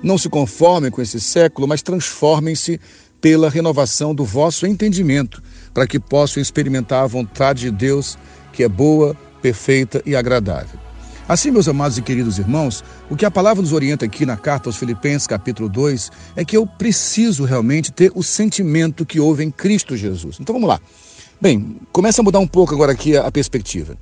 Não 0.02 0.18
se 0.18 0.28
conformem 0.28 0.90
com 0.90 1.00
esse 1.00 1.20
século, 1.20 1.68
mas 1.68 1.82
transformem-se 1.82 2.80
pela 3.20 3.50
renovação 3.50 4.14
do 4.14 4.24
vosso 4.24 4.66
entendimento, 4.66 5.42
para 5.74 5.86
que 5.86 6.00
possam 6.00 6.42
experimentar 6.42 7.04
a 7.04 7.06
vontade 7.06 7.62
de 7.62 7.70
Deus, 7.70 8.18
que 8.52 8.62
é 8.62 8.68
boa, 8.68 9.16
perfeita 9.42 10.02
e 10.06 10.16
agradável. 10.16 10.89
Assim, 11.30 11.52
meus 11.52 11.68
amados 11.68 11.96
e 11.96 12.02
queridos 12.02 12.40
irmãos, 12.40 12.82
o 13.08 13.14
que 13.14 13.24
a 13.24 13.30
palavra 13.30 13.62
nos 13.62 13.72
orienta 13.72 14.04
aqui 14.04 14.26
na 14.26 14.36
carta 14.36 14.68
aos 14.68 14.74
Filipenses, 14.74 15.28
capítulo 15.28 15.68
2, 15.68 16.10
é 16.34 16.44
que 16.44 16.56
eu 16.56 16.66
preciso 16.66 17.44
realmente 17.44 17.92
ter 17.92 18.10
o 18.16 18.20
sentimento 18.20 19.06
que 19.06 19.20
houve 19.20 19.44
em 19.44 19.50
Cristo 19.52 19.96
Jesus. 19.96 20.38
Então 20.40 20.52
vamos 20.52 20.68
lá. 20.68 20.80
Bem, 21.40 21.76
começa 21.92 22.20
a 22.20 22.24
mudar 22.24 22.40
um 22.40 22.48
pouco 22.48 22.74
agora 22.74 22.90
aqui 22.90 23.16
a, 23.16 23.30
perspectiva. 23.30 23.96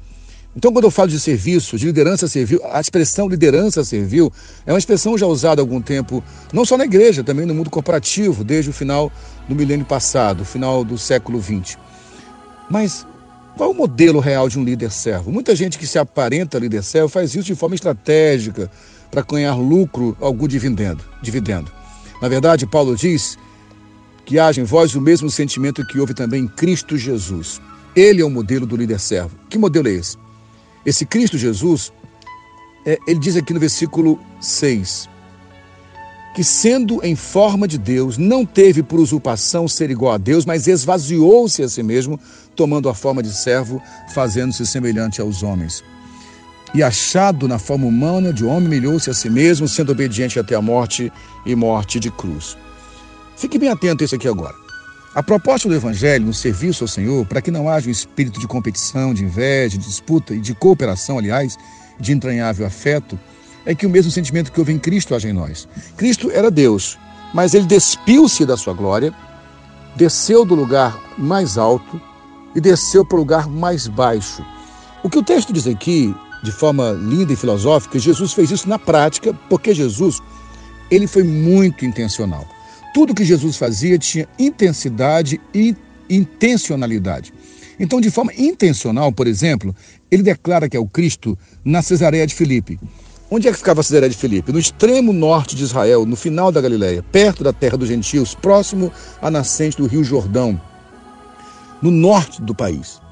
Então, 0.57 0.73
quando 0.73 0.87
eu 0.87 0.91
falo 0.91 1.11
de 1.11 1.21
serviço, 1.21 1.77
de 1.77 1.85
liderança 1.85 2.27
servil, 2.27 2.63
a 2.73 2.81
expressão 2.81 3.29
liderança 3.29 3.85
servil 3.85 4.33
é 4.65 4.73
uma 4.73 4.79
expressão 4.79 5.19
já 5.19 5.27
usada 5.27 5.61
há 5.61 5.63
algum 5.63 5.83
tempo, 5.83 6.25
não 6.51 6.65
só 6.65 6.79
na 6.79 6.85
igreja, 6.87 7.23
também 7.23 7.45
no 7.45 7.55
mundo 7.55 7.69
corporativo, 7.69 8.43
desde 8.43 8.71
o 8.71 8.73
final 8.73 9.13
do 9.47 9.55
milênio 9.55 9.85
passado, 9.85 10.47
final 10.47 10.83
do 10.83 10.97
século 10.97 11.43
XX. 11.43 11.77
Mas 12.71 13.07
qual 13.59 13.71
é 13.71 13.73
o 13.73 13.77
modelo 13.77 14.21
real 14.21 14.49
de 14.49 14.57
um 14.57 14.63
líder 14.63 14.93
servo? 14.93 15.33
Muita 15.33 15.55
gente 15.57 15.79
que 15.79 15.87
se 15.87 15.99
aparenta 15.99 16.61
líder 16.61 16.85
servo 16.85 17.09
faz 17.09 17.35
isso 17.35 17.43
de 17.45 17.57
forma 17.57 17.75
estratégica 17.75 18.71
para 19.11 19.21
ganhar 19.23 19.57
lucro, 19.57 20.17
algum 20.21 20.47
dividendo. 20.47 21.05
dividendo. 21.21 21.69
Na 22.23 22.29
verdade, 22.29 22.69
Paulo 22.69 22.95
diz 22.95 23.37
que 24.25 24.39
haja 24.39 24.61
em 24.61 24.65
vós 24.65 24.95
o 24.95 25.01
mesmo 25.01 25.29
sentimento 25.29 25.85
que 25.89 25.99
houve 25.99 26.15
também 26.15 26.45
em 26.45 26.47
Cristo 26.47 26.97
Jesus. 26.97 27.61
Ele 27.97 28.23
é 28.23 28.25
o 28.25 28.31
modelo 28.31 28.65
do 28.65 28.77
líder 28.77 29.01
servo. 29.01 29.37
Que 29.51 29.59
modelo 29.59 29.89
é 29.89 29.93
esse? 29.93 30.17
Esse 30.87 31.05
Cristo 31.05 31.37
Jesus, 31.37 31.93
é, 32.87 32.97
ele 33.09 33.19
diz 33.19 33.35
aqui 33.37 33.53
no 33.53 33.59
versículo 33.59 34.21
6, 34.41 35.09
que 36.39 36.45
sendo 36.45 37.05
em 37.05 37.17
forma 37.17 37.67
de 37.67 37.77
Deus, 37.77 38.17
não 38.17 38.47
teve 38.47 38.81
por 38.81 39.01
usurpação 39.01 39.67
ser 39.67 39.91
igual 39.91 40.13
a 40.13 40.19
Deus, 40.19 40.47
mas 40.47 40.69
esvaziou-se 40.69 41.61
a 41.65 41.69
si 41.69 41.83
mesmo, 41.83 42.17
tomando 42.55 42.89
a 42.89 42.95
forma 42.95 43.25
de 43.25 43.35
servo, 43.35 43.83
fazendo-se 44.15 44.65
semelhante 44.65 45.21
aos 45.21 45.43
homens. 45.43 45.83
E 46.73 46.81
achado 46.81 47.49
na 47.49 47.59
forma 47.59 47.87
humana 47.87 48.33
de 48.33 48.45
homem, 48.45 48.69
humilhou-se 48.69 49.11
a 49.11 49.15
si 49.15 49.29
mesmo, 49.29 49.67
sendo 49.67 49.91
obediente 49.91 50.39
até 50.39 50.55
a 50.55 50.63
morte 50.63 51.13
e 51.45 51.57
morte 51.57 51.99
de 51.99 52.09
cruz. 52.09 52.57
Fique 53.37 53.59
bem 53.59 53.71
atento 53.71 54.05
a 54.05 54.07
isso 54.07 54.15
aqui 54.15 54.29
agora. 54.29 54.55
A 55.17 55.25
proposta 55.25 55.69
do 55.69 55.75
Evangelho 55.75 56.27
no 56.27 56.33
serviço 56.33 56.85
ao 56.85 56.89
Senhor, 56.89 57.27
para 57.27 57.43
que 57.43 57.51
não 57.51 57.69
haja 57.69 57.89
um 57.89 57.91
espírito 57.91 58.39
de 58.39 58.47
competição, 58.47 59.13
de 59.13 59.25
inveja, 59.25 59.77
de 59.77 59.85
disputa 59.85 60.37
e 60.37 60.41
de 60.41 60.55
cooperação, 60.55 61.19
aliás, 61.19 61.57
de 61.99 62.13
entranhável 62.13 62.65
afeto, 62.65 63.19
é 63.69 63.75
que 63.75 63.87
o 63.87 63.91
mesmo 63.91 64.11
sentimento 64.11 64.51
que 64.51 64.59
houve 64.59 64.73
em 64.73 64.79
Cristo 64.79 65.15
haja 65.15 65.29
em 65.29 65.33
nós. 65.35 65.69
Cristo 65.95 66.31
era 66.31 66.51
Deus, 66.51 66.99
mas 67.35 67.53
ele 67.53 67.67
despiu-se 67.67 68.47
da 68.47 68.57
sua 68.57 68.73
glória, 68.73 69.13
desceu 69.95 70.43
do 70.43 70.55
lugar 70.55 70.99
mais 71.19 71.59
alto 71.59 72.01
e 72.55 72.63
desceu 72.63 73.05
para 73.05 73.17
o 73.17 73.19
lugar 73.19 73.47
mais 73.47 73.87
baixo. 73.87 74.43
O 75.05 75.11
que 75.11 75.19
o 75.19 75.23
texto 75.23 75.53
diz 75.53 75.67
aqui, 75.67 76.15
de 76.43 76.51
forma 76.51 76.93
linda 76.93 77.35
e 77.35 77.37
filosófica, 77.37 77.99
Jesus 77.99 78.33
fez 78.33 78.51
isso 78.51 78.67
na 78.67 78.79
prática, 78.79 79.35
porque 79.51 79.75
Jesus, 79.75 80.19
ele 80.91 81.07
foi 81.07 81.23
muito 81.23 81.85
intencional. 81.85 82.49
Tudo 82.95 83.15
que 83.15 83.23
Jesus 83.23 83.59
fazia 83.59 83.99
tinha 83.99 84.27
intensidade 84.39 85.39
e 85.53 85.77
intencionalidade. 86.09 87.35
Então, 87.79 88.01
de 88.01 88.11
forma 88.11 88.33
intencional, 88.35 89.13
por 89.13 89.27
exemplo, 89.27 89.77
ele 90.11 90.23
declara 90.23 90.71
que 90.71 90.77
é 90.77 90.81
o 90.81 90.89
Cristo 90.89 91.39
na 91.63 91.83
Cesareia 91.83 92.27
de 92.27 92.35
Filipe. 92.35 92.81
Onde 93.31 93.47
é 93.47 93.53
que 93.53 93.59
ficava 93.59 93.81
a 93.81 93.85
Cesareia 93.85 94.09
de 94.09 94.17
Filipe? 94.17 94.53
No 94.53 94.59
extremo 94.59 95.13
norte 95.13 95.55
de 95.55 95.63
Israel, 95.63 96.07
no 96.07 96.17
final 96.17 96.51
da 96.51 96.63
Galileia, 96.63 97.05
perto 97.13 97.45
da 97.45 97.53
terra 97.53 97.77
dos 97.77 97.89
gentios, 97.89 98.35
próximo 98.35 98.91
à 99.21 99.31
nascente 99.31 99.77
do 99.77 99.87
Rio 99.87 100.03
Jordão, 100.03 100.59
no 101.83 101.91
norte 101.91 102.41
do 102.41 102.55
país. 102.55 103.03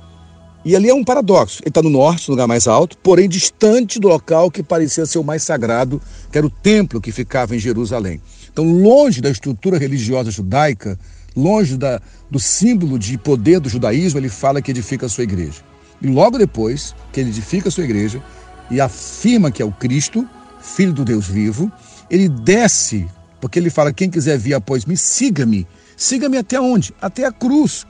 E 0.65 0.75
ali 0.75 0.89
é 0.89 0.95
um 0.95 1.05
paradoxo. 1.05 1.61
Ele 1.63 1.69
está 1.69 1.83
no 1.83 1.91
norte, 1.91 2.29
no 2.29 2.33
lugar 2.33 2.49
mais 2.49 2.67
alto, 2.67 2.97
porém 2.99 3.29
distante 3.29 4.01
do 4.01 4.09
local 4.09 4.51
que 4.51 4.63
parecia 4.63 5.05
ser 5.05 5.19
o 5.19 5.25
mais 5.25 5.43
sagrado, 5.43 6.01
que 6.33 6.39
era 6.39 6.47
o 6.47 6.51
templo 6.51 6.99
que 6.99 7.13
ficava 7.13 7.55
em 7.55 7.59
Jerusalém. 7.59 8.21
Então, 8.51 8.65
longe 8.65 9.21
da 9.21 9.29
estrutura 9.29 9.77
religiosa 9.77 10.31
judaica, 10.31 10.99
longe 11.37 11.77
da, 11.77 12.01
do 12.31 12.41
símbolo 12.41 12.99
de 12.99 13.19
poder 13.19 13.61
do 13.61 13.69
judaísmo, 13.69 14.19
ele 14.19 14.31
fala 14.31 14.63
que 14.63 14.71
edifica 14.71 15.05
a 15.05 15.09
sua 15.11 15.25
igreja. 15.25 15.61
E 16.01 16.07
logo 16.07 16.39
depois 16.39 16.95
que 17.13 17.21
ele 17.21 17.29
edifica 17.29 17.69
a 17.69 17.71
sua 17.71 17.85
igreja 17.85 18.23
e 18.71 18.81
afirma 18.81 19.51
que 19.51 19.63
é 19.63 19.65
o 19.65 19.73
Cristo, 19.73 20.29
filho 20.61 20.93
do 20.93 21.05
Deus 21.05 21.27
vivo, 21.27 21.71
ele 22.11 22.29
desce, 22.29 23.09
porque 23.41 23.59
ele 23.59 23.71
fala: 23.71 23.93
quem 23.93 24.11
quiser 24.11 24.39
vir 24.39 24.55
após 24.55 24.85
mim, 24.85 24.97
siga-me. 24.97 25.67
Siga-me 25.97 26.37
até 26.37 26.61
onde? 26.61 26.95
Até 27.01 27.25
a 27.25 27.33
cruz 27.33 27.87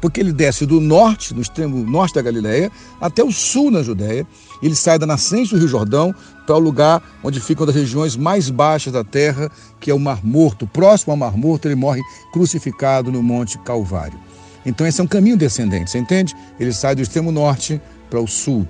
porque 0.00 0.20
ele 0.20 0.32
desce 0.32 0.66
do 0.66 0.80
norte, 0.80 1.34
no 1.34 1.42
extremo 1.42 1.84
norte 1.84 2.14
da 2.14 2.22
Galileia, 2.22 2.70
até 3.00 3.22
o 3.22 3.30
sul 3.30 3.70
na 3.70 3.82
Judéia. 3.82 4.26
Ele 4.62 4.74
sai 4.74 4.98
da 4.98 5.06
nascente 5.06 5.50
do 5.50 5.58
Rio 5.58 5.68
Jordão 5.68 6.14
para 6.46 6.56
o 6.56 6.58
lugar 6.58 7.02
onde 7.22 7.40
fica 7.40 7.60
uma 7.60 7.66
das 7.66 7.76
regiões 7.76 8.16
mais 8.16 8.50
baixas 8.50 8.92
da 8.92 9.04
terra, 9.04 9.50
que 9.78 9.90
é 9.90 9.94
o 9.94 9.98
Mar 9.98 10.24
Morto. 10.24 10.66
Próximo 10.66 11.12
ao 11.12 11.16
Mar 11.16 11.36
Morto, 11.36 11.66
ele 11.66 11.74
morre 11.74 12.02
crucificado 12.32 13.12
no 13.12 13.22
Monte 13.22 13.58
Calvário. 13.58 14.18
Então, 14.64 14.86
esse 14.86 15.00
é 15.00 15.04
um 15.04 15.06
caminho 15.06 15.36
descendente, 15.36 15.90
você 15.90 15.98
entende? 15.98 16.34
Ele 16.58 16.72
sai 16.72 16.94
do 16.94 17.02
extremo 17.02 17.32
norte 17.32 17.80
para 18.10 18.20
o 18.20 18.26
sul. 18.26 18.68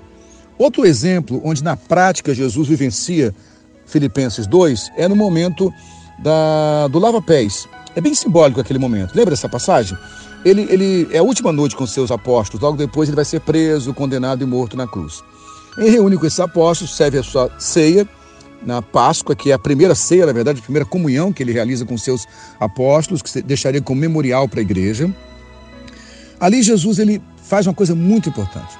Outro 0.61 0.85
exemplo 0.85 1.41
onde 1.43 1.63
na 1.63 1.75
prática 1.75 2.35
Jesus 2.35 2.67
vivencia 2.67 3.33
Filipenses 3.87 4.45
2 4.45 4.91
é 4.95 5.07
no 5.07 5.15
momento 5.15 5.73
da, 6.19 6.87
do 6.87 6.99
lava-pés. 6.99 7.67
É 7.95 7.99
bem 7.99 8.13
simbólico 8.13 8.61
aquele 8.61 8.77
momento. 8.77 9.15
Lembra 9.15 9.31
dessa 9.31 9.49
passagem? 9.49 9.97
Ele, 10.45 10.67
ele 10.69 11.07
é 11.11 11.17
a 11.17 11.23
última 11.23 11.51
noite 11.51 11.75
com 11.75 11.87
seus 11.87 12.11
apóstolos, 12.11 12.61
logo 12.61 12.77
depois 12.77 13.09
ele 13.09 13.15
vai 13.15 13.25
ser 13.25 13.39
preso, 13.41 13.91
condenado 13.91 14.43
e 14.43 14.45
morto 14.45 14.77
na 14.77 14.85
cruz. 14.85 15.23
Ele 15.79 15.89
reúne 15.89 16.15
com 16.15 16.27
esses 16.27 16.39
apóstolos, 16.39 16.95
serve 16.95 17.17
a 17.17 17.23
sua 17.23 17.49
ceia 17.57 18.07
na 18.63 18.83
Páscoa, 18.83 19.35
que 19.35 19.49
é 19.49 19.55
a 19.55 19.59
primeira 19.59 19.95
ceia, 19.95 20.27
na 20.27 20.31
verdade, 20.31 20.59
a 20.59 20.63
primeira 20.63 20.85
comunhão 20.85 21.33
que 21.33 21.41
ele 21.41 21.51
realiza 21.51 21.85
com 21.85 21.97
seus 21.97 22.27
apóstolos, 22.59 23.23
que 23.23 23.41
deixaria 23.41 23.81
como 23.81 23.99
memorial 23.99 24.47
para 24.47 24.59
a 24.59 24.61
igreja. 24.61 25.11
Ali 26.39 26.61
Jesus 26.61 26.99
ele 26.99 27.19
faz 27.41 27.65
uma 27.65 27.73
coisa 27.73 27.95
muito 27.95 28.29
importante. 28.29 28.79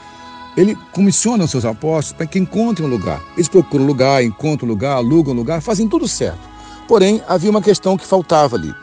Ele 0.56 0.76
comissiona 0.92 1.46
os 1.46 1.52
seus 1.52 1.66
apóstolos 1.66 2.14
para 2.14 2.26
que 2.26 2.38
encontrem 2.38 2.88
um 2.88 2.92
lugar. 2.92 3.22
Eles 3.36 3.48
procuram 3.48 3.86
um 3.86 3.88
lugar, 3.88 4.24
encontram 4.24 4.68
um 4.68 4.72
lugar, 4.72 4.96
alugam 4.98 5.34
um 5.34 5.38
lugar, 5.38 5.62
fazem 5.62 5.88
tudo 5.88 6.08
certo. 6.08 6.50
Porém, 6.88 7.22
havia 7.28 7.50
uma 7.50 7.62
questão 7.62 7.98
que 7.98 8.06
faltava 8.06 8.58
ali. 8.58 8.74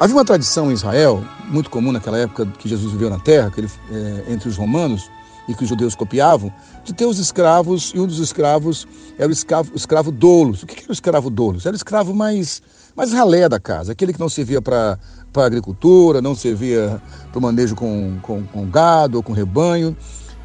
Havia 0.00 0.16
uma 0.16 0.24
tradição 0.24 0.70
em 0.70 0.74
Israel, 0.74 1.22
muito 1.48 1.70
comum 1.70 1.92
naquela 1.92 2.18
época 2.18 2.46
que 2.58 2.68
Jesus 2.68 2.92
viveu 2.92 3.10
na 3.10 3.18
terra, 3.18 3.52
ele, 3.56 3.68
é, 3.90 4.32
entre 4.32 4.48
os 4.48 4.56
romanos, 4.56 5.10
e 5.48 5.54
que 5.54 5.64
os 5.64 5.68
judeus 5.68 5.94
copiavam, 5.94 6.52
de 6.84 6.92
ter 6.92 7.04
os 7.04 7.18
escravos, 7.18 7.92
e 7.94 8.00
um 8.00 8.06
dos 8.06 8.18
escravos 8.18 8.86
era 9.18 9.28
o 9.28 9.32
escravo, 9.32 9.72
escravo 9.74 10.10
doulos. 10.10 10.62
O 10.62 10.66
que 10.66 10.80
era 10.80 10.90
o 10.90 10.92
escravo 10.92 11.30
doulos? 11.30 11.66
Era 11.66 11.74
o 11.74 11.76
escravo 11.76 12.14
mais, 12.14 12.62
mais 12.96 13.12
ralé 13.12 13.48
da 13.48 13.60
casa, 13.60 13.92
aquele 13.92 14.12
que 14.12 14.20
não 14.20 14.28
servia 14.28 14.62
para 14.62 14.98
a 15.34 15.44
agricultura, 15.44 16.22
não 16.22 16.34
servia 16.34 17.00
para 17.30 17.38
o 17.38 17.42
manejo 17.42 17.74
com, 17.74 18.18
com, 18.22 18.44
com 18.44 18.66
gado 18.70 19.18
ou 19.18 19.22
com 19.22 19.32
rebanho, 19.32 19.96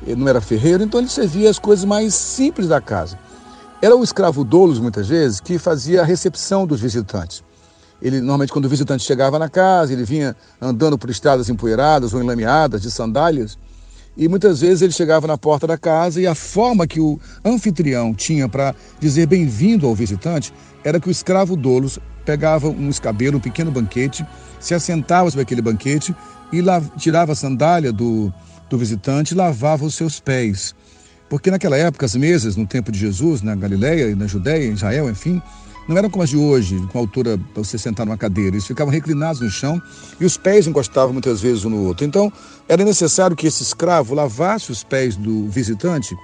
ele 0.05 0.15
não 0.15 0.27
era 0.27 0.41
ferreiro, 0.41 0.83
então 0.83 0.99
ele 0.99 1.09
servia 1.09 1.49
as 1.49 1.59
coisas 1.59 1.85
mais 1.85 2.13
simples 2.13 2.67
da 2.67 2.79
casa. 2.79 3.17
Era 3.81 3.95
o 3.95 4.03
escravo 4.03 4.43
doulos, 4.43 4.79
muitas 4.79 5.07
vezes, 5.07 5.39
que 5.39 5.57
fazia 5.57 6.01
a 6.01 6.05
recepção 6.05 6.65
dos 6.65 6.81
visitantes. 6.81 7.43
Ele 8.01 8.19
normalmente 8.19 8.51
quando 8.51 8.65
o 8.65 8.69
visitante 8.69 9.03
chegava 9.03 9.39
na 9.39 9.49
casa, 9.49 9.93
ele 9.93 10.03
vinha 10.03 10.35
andando 10.61 10.97
por 10.97 11.09
estradas 11.09 11.49
empoeiradas 11.49 12.13
ou 12.13 12.21
enlameadas 12.21 12.81
de 12.81 12.91
sandálias, 12.91 13.57
e 14.15 14.27
muitas 14.27 14.61
vezes 14.61 14.81
ele 14.81 14.91
chegava 14.91 15.27
na 15.27 15.37
porta 15.37 15.67
da 15.67 15.77
casa 15.77 16.19
e 16.19 16.25
a 16.25 16.33
forma 16.33 16.87
que 16.87 16.99
o 16.99 17.19
anfitrião 17.45 18.15
tinha 18.15 18.49
para 18.49 18.73
dizer 18.99 19.27
bem-vindo 19.27 19.85
ao 19.85 19.93
visitante 19.93 20.51
era 20.83 20.99
que 20.99 21.07
o 21.07 21.11
escravo 21.11 21.55
Dolos 21.55 21.99
pegava 22.25 22.67
um 22.67 22.89
escabelo, 22.89 23.37
um 23.37 23.39
pequeno 23.39 23.69
banquete, 23.69 24.25
se 24.59 24.73
assentava 24.73 25.29
sobre 25.29 25.43
aquele 25.43 25.61
banquete 25.61 26.15
e 26.51 26.61
lá, 26.61 26.81
tirava 26.97 27.33
a 27.33 27.35
sandália 27.35 27.91
do, 27.91 28.33
do 28.69 28.77
visitante 28.77 29.35
lavava 29.35 29.85
os 29.85 29.95
seus 29.95 30.19
pés. 30.19 30.75
Porque 31.29 31.51
naquela 31.51 31.77
época 31.77 32.05
as 32.05 32.15
mesas, 32.15 32.55
no 32.55 32.65
tempo 32.65 32.91
de 32.91 32.99
Jesus, 32.99 33.41
na 33.41 33.55
Galileia 33.55 34.09
e 34.09 34.15
na 34.15 34.27
Judéia, 34.27 34.65
em 34.65 34.73
Israel, 34.73 35.09
enfim, 35.09 35.41
não 35.87 35.97
eram 35.97 36.09
como 36.09 36.23
as 36.23 36.29
de 36.29 36.37
hoje, 36.37 36.77
com 36.91 36.99
altura 36.99 37.39
para 37.53 37.63
você 37.63 37.77
sentar 37.77 38.05
numa 38.05 38.17
cadeira. 38.17 38.55
Eles 38.55 38.67
ficavam 38.67 38.91
reclinados 38.91 39.41
no 39.41 39.49
chão 39.49 39.81
e 40.19 40.25
os 40.25 40.37
pés 40.37 40.67
encostavam 40.67 41.13
muitas 41.13 41.41
vezes 41.41 41.63
um 41.63 41.69
no 41.69 41.85
outro. 41.85 42.05
Então, 42.05 42.31
era 42.67 42.83
necessário 42.83 43.35
que 43.35 43.47
esse 43.47 43.63
escravo 43.63 44.13
lavasse 44.13 44.71
os 44.71 44.83
pés 44.83 45.15
do 45.15 45.47
visitante, 45.47 46.15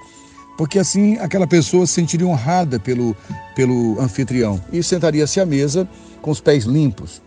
porque 0.56 0.78
assim 0.78 1.16
aquela 1.18 1.46
pessoa 1.46 1.86
se 1.86 1.94
sentiria 1.94 2.26
honrada 2.26 2.78
pelo, 2.78 3.16
pelo 3.56 3.98
anfitrião 4.00 4.60
e 4.72 4.82
sentaria-se 4.82 5.40
à 5.40 5.46
mesa 5.46 5.88
com 6.20 6.30
os 6.30 6.40
pés 6.40 6.64
limpos. 6.64 7.22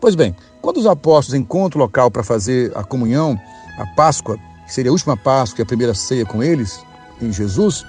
Pois 0.00 0.14
bem, 0.14 0.34
quando 0.60 0.78
os 0.78 0.86
apóstolos 0.86 1.38
encontram 1.38 1.80
o 1.80 1.84
local 1.84 2.10
para 2.10 2.22
fazer 2.22 2.72
a 2.74 2.82
comunhão, 2.82 3.38
a 3.78 3.86
Páscoa, 3.94 4.38
que 4.66 4.74
seria 4.74 4.90
a 4.90 4.92
última 4.92 5.16
Páscoa 5.16 5.60
e 5.60 5.62
a 5.62 5.66
primeira 5.66 5.94
ceia 5.94 6.24
com 6.24 6.42
eles, 6.42 6.80
em 7.20 7.32
Jesus, 7.32 7.84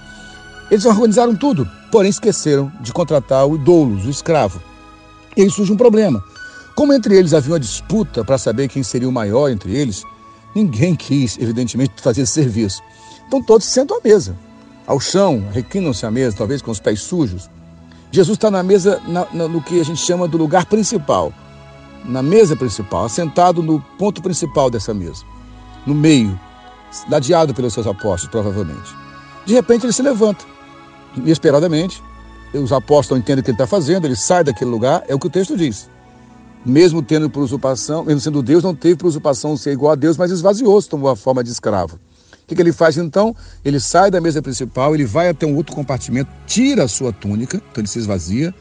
eles 0.69 0.85
organizaram 0.85 1.35
tudo, 1.35 1.69
porém 1.91 2.09
esqueceram 2.09 2.71
de 2.81 2.91
contratar 2.91 3.47
o 3.47 3.57
doulos, 3.57 4.05
o 4.05 4.09
escravo. 4.09 4.61
E 5.35 5.41
aí 5.41 5.49
surge 5.49 5.71
um 5.71 5.77
problema. 5.77 6.23
Como 6.75 6.93
entre 6.93 7.17
eles 7.17 7.33
havia 7.33 7.53
uma 7.53 7.59
disputa 7.59 8.23
para 8.23 8.37
saber 8.37 8.67
quem 8.67 8.83
seria 8.83 9.07
o 9.07 9.11
maior 9.11 9.49
entre 9.49 9.75
eles, 9.75 10.03
ninguém 10.53 10.95
quis, 10.95 11.37
evidentemente, 11.39 11.93
fazer 12.01 12.23
esse 12.23 12.33
serviço. 12.33 12.81
Então 13.27 13.41
todos 13.41 13.65
se 13.65 13.71
sentam 13.71 13.97
à 13.97 14.01
mesa, 14.03 14.37
ao 14.85 14.99
chão, 14.99 15.43
reclinam-se 15.51 16.05
à 16.05 16.11
mesa, 16.11 16.37
talvez 16.37 16.61
com 16.61 16.71
os 16.71 16.79
pés 16.79 17.01
sujos. 17.01 17.49
Jesus 18.11 18.37
está 18.37 18.51
na 18.51 18.61
mesa, 18.61 19.01
na, 19.07 19.27
na, 19.33 19.47
no 19.47 19.61
que 19.61 19.79
a 19.79 19.83
gente 19.83 19.99
chama 19.99 20.27
do 20.27 20.37
lugar 20.37 20.65
principal, 20.65 21.33
na 22.03 22.21
mesa 22.21 22.55
principal, 22.55 23.05
assentado 23.05 23.63
no 23.63 23.81
ponto 23.97 24.21
principal 24.21 24.69
dessa 24.69 24.93
mesa, 24.93 25.23
no 25.85 25.95
meio, 25.95 26.39
ladeado 27.09 27.53
pelos 27.53 27.73
seus 27.73 27.87
apóstolos, 27.87 28.31
provavelmente. 28.31 28.95
De 29.45 29.53
repente 29.53 29.85
ele 29.85 29.93
se 29.93 30.01
levanta, 30.01 30.45
inesperadamente, 31.15 32.01
os 32.53 32.71
apóstolos 32.71 33.21
entendem 33.21 33.41
o 33.41 33.43
que 33.43 33.51
ele 33.51 33.55
está 33.55 33.67
fazendo, 33.67 34.05
ele 34.05 34.15
sai 34.15 34.43
daquele 34.43 34.71
lugar, 34.71 35.03
é 35.07 35.13
o 35.13 35.19
que 35.19 35.27
o 35.27 35.29
texto 35.29 35.57
diz. 35.57 35.89
Mesmo 36.65 37.01
tendo 37.01 37.29
por 37.29 37.43
usurpação, 37.43 38.03
mesmo 38.03 38.21
sendo 38.21 38.41
Deus, 38.41 38.63
não 38.63 38.73
teve 38.73 38.95
por 38.95 39.07
usurpação 39.07 39.55
ser 39.55 39.71
igual 39.71 39.91
a 39.91 39.95
Deus, 39.95 40.17
mas 40.17 40.31
esvaziou-se, 40.31 40.89
tomou 40.89 41.09
a 41.09 41.15
forma 41.15 41.43
de 41.43 41.51
escravo. 41.51 41.95
O 41.95 42.47
que, 42.47 42.55
que 42.55 42.61
ele 42.61 42.71
faz 42.71 42.97
então? 42.97 43.35
Ele 43.63 43.79
sai 43.79 44.09
da 44.09 44.21
mesa 44.21 44.41
principal, 44.41 44.93
ele 44.93 45.05
vai 45.05 45.29
até 45.29 45.45
um 45.45 45.55
outro 45.55 45.75
compartimento, 45.75 46.29
tira 46.45 46.83
a 46.83 46.87
sua 46.87 47.11
túnica, 47.11 47.57
então 47.57 47.81
ele 47.81 47.87
se 47.87 47.99
esvazia, 47.99 48.53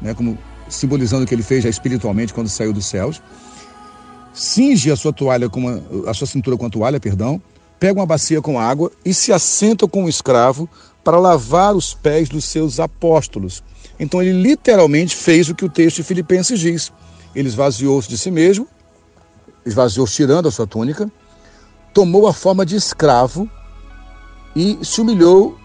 né, 0.00 0.14
como 0.14 0.38
simbolizando 0.68 1.24
o 1.24 1.26
que 1.26 1.34
ele 1.34 1.42
fez 1.42 1.64
já 1.64 1.70
espiritualmente 1.70 2.34
quando 2.34 2.48
saiu 2.48 2.72
dos 2.72 2.86
céus. 2.86 3.22
Cinge 4.36 4.90
a 4.90 4.96
sua 4.96 5.14
toalha 5.14 5.48
com 5.48 5.60
uma, 5.60 6.10
a 6.10 6.12
sua 6.12 6.26
cintura 6.26 6.58
com 6.58 6.66
a 6.66 6.70
toalha, 6.70 7.00
perdão, 7.00 7.40
pega 7.80 7.98
uma 7.98 8.04
bacia 8.04 8.42
com 8.42 8.60
água 8.60 8.92
e 9.02 9.14
se 9.14 9.32
assenta 9.32 9.88
com 9.88 10.04
um 10.04 10.08
escravo 10.10 10.68
para 11.02 11.18
lavar 11.18 11.74
os 11.74 11.94
pés 11.94 12.28
dos 12.28 12.44
seus 12.44 12.78
apóstolos. 12.78 13.64
Então 13.98 14.22
ele 14.22 14.42
literalmente 14.42 15.16
fez 15.16 15.48
o 15.48 15.54
que 15.54 15.64
o 15.64 15.70
texto 15.70 15.96
de 15.96 16.02
Filipenses 16.02 16.60
diz. 16.60 16.92
Ele 17.34 17.48
esvaziou-se 17.48 18.10
de 18.10 18.18
si 18.18 18.30
mesmo, 18.30 18.68
esvaziou 19.64 20.06
tirando 20.06 20.48
a 20.48 20.50
sua 20.50 20.66
túnica, 20.66 21.10
tomou 21.94 22.26
a 22.26 22.32
forma 22.34 22.66
de 22.66 22.76
escravo 22.76 23.48
e 24.54 24.78
se 24.82 25.00
humilhou 25.00 25.56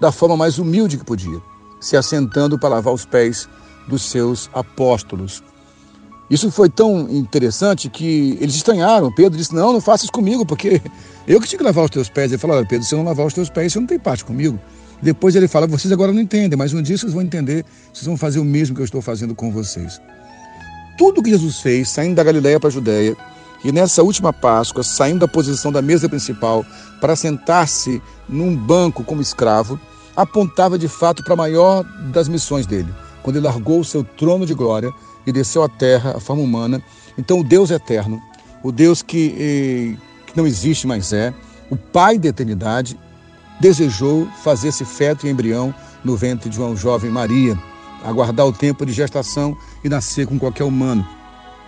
da 0.00 0.10
forma 0.10 0.34
mais 0.34 0.58
humilde 0.58 0.96
que 0.96 1.04
podia, 1.04 1.42
se 1.78 1.94
assentando 1.94 2.58
para 2.58 2.70
lavar 2.70 2.94
os 2.94 3.04
pés 3.04 3.46
dos 3.86 4.00
seus 4.00 4.48
apóstolos. 4.54 5.42
Isso 6.30 6.50
foi 6.50 6.68
tão 6.68 7.08
interessante 7.08 7.88
que 7.88 8.36
eles 8.40 8.54
estranharam. 8.54 9.10
Pedro 9.10 9.38
disse: 9.38 9.54
Não, 9.54 9.72
não 9.72 9.80
faças 9.80 10.10
comigo, 10.10 10.44
porque 10.44 10.80
eu 11.26 11.40
que 11.40 11.48
tinha 11.48 11.58
que 11.58 11.64
lavar 11.64 11.84
os 11.84 11.90
teus 11.90 12.08
pés. 12.08 12.30
Ele 12.30 12.38
falou: 12.38 12.64
Pedro, 12.66 12.84
se 12.84 12.94
eu 12.94 12.98
não 12.98 13.04
lavar 13.04 13.26
os 13.26 13.34
teus 13.34 13.48
pés, 13.48 13.72
você 13.72 13.80
não 13.80 13.86
tem 13.86 13.98
parte 13.98 14.24
comigo. 14.24 14.58
Depois 15.00 15.34
ele 15.34 15.48
fala: 15.48 15.66
Vocês 15.66 15.90
agora 15.90 16.12
não 16.12 16.20
entendem, 16.20 16.58
mas 16.58 16.74
um 16.74 16.82
dia 16.82 16.98
vocês 16.98 17.12
vão 17.12 17.22
entender, 17.22 17.64
vocês 17.92 18.06
vão 18.06 18.16
fazer 18.16 18.40
o 18.40 18.44
mesmo 18.44 18.74
que 18.74 18.82
eu 18.82 18.84
estou 18.84 19.00
fazendo 19.00 19.34
com 19.34 19.50
vocês. 19.50 20.00
Tudo 20.98 21.22
que 21.22 21.30
Jesus 21.30 21.60
fez, 21.60 21.88
saindo 21.88 22.16
da 22.16 22.24
Galiléia 22.24 22.58
para 22.58 22.68
a 22.68 22.72
Judéia, 22.72 23.16
e 23.64 23.72
nessa 23.72 24.02
última 24.02 24.32
Páscoa, 24.32 24.82
saindo 24.82 25.20
da 25.20 25.28
posição 25.28 25.72
da 25.72 25.80
mesa 25.80 26.08
principal 26.08 26.64
para 27.00 27.16
sentar-se 27.16 28.02
num 28.28 28.54
banco 28.54 29.04
como 29.04 29.22
escravo, 29.22 29.80
apontava 30.16 30.76
de 30.76 30.88
fato 30.88 31.22
para 31.22 31.34
a 31.34 31.36
maior 31.36 31.84
das 32.12 32.28
missões 32.28 32.66
dele, 32.66 32.92
quando 33.22 33.36
ele 33.36 33.46
largou 33.46 33.80
o 33.80 33.84
seu 33.84 34.02
trono 34.02 34.44
de 34.44 34.54
glória 34.54 34.92
e 35.28 35.32
desceu 35.32 35.62
à 35.62 35.68
terra, 35.68 36.16
a 36.16 36.20
forma 36.20 36.42
humana. 36.42 36.82
Então, 37.18 37.40
o 37.40 37.44
Deus 37.44 37.70
eterno, 37.70 38.22
o 38.62 38.72
Deus 38.72 39.02
que, 39.02 39.34
eh, 39.38 40.26
que 40.26 40.34
não 40.34 40.46
existe 40.46 40.86
mais 40.86 41.12
é, 41.12 41.34
o 41.68 41.76
Pai 41.76 42.18
da 42.18 42.28
eternidade, 42.28 42.98
desejou 43.60 44.26
fazer 44.42 44.68
esse 44.68 44.86
feto 44.86 45.26
e 45.26 45.30
embrião 45.30 45.74
no 46.02 46.16
ventre 46.16 46.48
de 46.48 46.58
uma 46.58 46.74
jovem 46.74 47.10
Maria, 47.10 47.58
aguardar 48.02 48.46
o 48.46 48.52
tempo 48.52 48.86
de 48.86 48.92
gestação 48.92 49.54
e 49.84 49.88
nascer 49.88 50.26
com 50.26 50.38
qualquer 50.38 50.64
humano, 50.64 51.06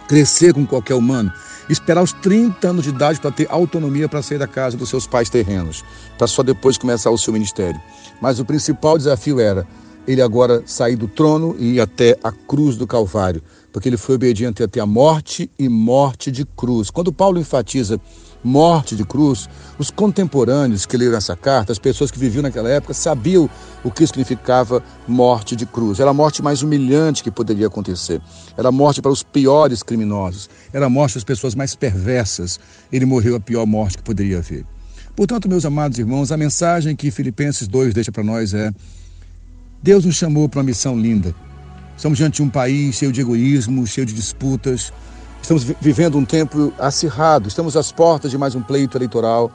crescer 0.09 0.55
com 0.55 0.65
qualquer 0.65 0.95
humano 0.95 1.31
esperar 1.73 2.03
os 2.03 2.13
30 2.13 2.69
anos 2.69 2.85
de 2.85 2.91
idade 2.91 3.21
para 3.21 3.31
ter 3.31 3.47
autonomia 3.49 4.09
para 4.09 4.23
sair 4.23 4.39
da 4.39 4.47
casa 4.47 4.77
dos 4.77 4.89
seus 4.89 5.07
pais 5.07 5.31
terrenos, 5.31 5.85
para 6.19 6.27
só 6.27 6.43
depois 6.43 6.77
começar 6.77 7.11
o 7.11 7.19
seu 7.19 7.33
ministério. 7.33 7.81
Mas 8.21 8.41
o 8.41 8.45
principal 8.45 8.99
desafio 8.99 9.39
era 9.39 9.67
ele 10.07 10.23
agora 10.23 10.63
sair 10.67 10.97
do 10.97 11.07
trono 11.07 11.55
e 11.59 11.75
ir 11.75 11.81
até 11.81 12.19
a 12.23 12.33
cruz 12.33 12.77
do 12.77 12.87
Calvário, 12.87 13.43
porque 13.73 13.89
ele 13.89 13.97
foi 13.97 14.15
obediente 14.17 14.63
até 14.63 14.81
a 14.81 14.87
morte 14.87 15.51
e 15.59 15.69
morte 15.69 16.31
de 16.31 16.45
cruz. 16.45 16.91
Quando 16.91 17.13
Paulo 17.13 17.39
enfatiza 17.39 18.01
morte 18.43 18.97
de 18.97 19.05
cruz, 19.05 19.49
os 19.79 19.91
contemporâneos 19.91 20.87
que 20.87 20.97
leram 20.97 21.17
essa 21.17 21.37
carta, 21.37 21.73
as 21.73 21.79
pessoas 21.79 22.11
que 22.11 22.19
viviam 22.19 22.43
naquela 22.43 22.69
época, 22.69 22.95
sabiam 22.95 23.49
o 23.85 23.91
que 23.91 24.07
significava 24.07 24.83
morte 25.07 25.55
de 25.55 25.67
cruz. 25.67 26.01
Era 26.01 26.11
a 26.11 26.15
morte 26.15 26.43
mais 26.43 26.63
humilhante 26.63 27.23
que 27.23 27.31
poderia 27.31 27.67
acontecer. 27.67 28.21
Era 28.57 28.69
a 28.69 28.73
morte 28.73 29.03
para 29.03 29.11
os 29.11 29.23
piores 29.23 29.83
criminosos. 29.83 30.49
Era 30.73 30.87
a 30.87 30.91
morte 30.91 31.15
das 31.15 31.25
pessoas 31.25 31.55
mais 31.55 31.75
perversas. 31.75 32.59
Ele 32.91 33.05
morreu 33.05 33.37
a 33.37 33.41
pior 33.41 33.67
morte 33.67 33.99
que 33.99 34.03
poderia 34.03 34.39
haver. 34.39 34.65
Portanto, 35.15 35.49
meus 35.49 35.65
amados 35.65 35.99
irmãos, 35.99 36.33
a 36.33 36.37
mensagem 36.37 36.97
que 36.97 37.11
Filipenses 37.11 37.69
2 37.69 37.93
deixa 37.93 38.11
para 38.11 38.25
nós 38.25 38.55
é: 38.55 38.73
Deus 39.83 40.05
nos 40.05 40.17
chamou 40.17 40.49
para 40.49 40.61
uma 40.61 40.65
missão 40.65 40.99
linda. 40.99 41.35
Estamos 41.97 42.19
diante 42.19 42.37
de 42.37 42.43
um 42.43 42.49
país 42.49 42.97
cheio 42.97 43.13
de 43.13 43.21
egoísmo, 43.21 43.87
cheio 43.87 44.07
de 44.07 44.15
disputas, 44.15 44.93
Estamos 45.43 45.65
vivendo 45.81 46.17
um 46.19 46.25
tempo 46.25 46.73
acirrado, 46.79 47.49
estamos 47.49 47.77
às 47.77 47.91
portas 47.91 48.31
de 48.31 48.39
mais 48.39 48.55
um 48.55 48.63
pleito 48.63 48.97
eleitoral. 48.97 49.51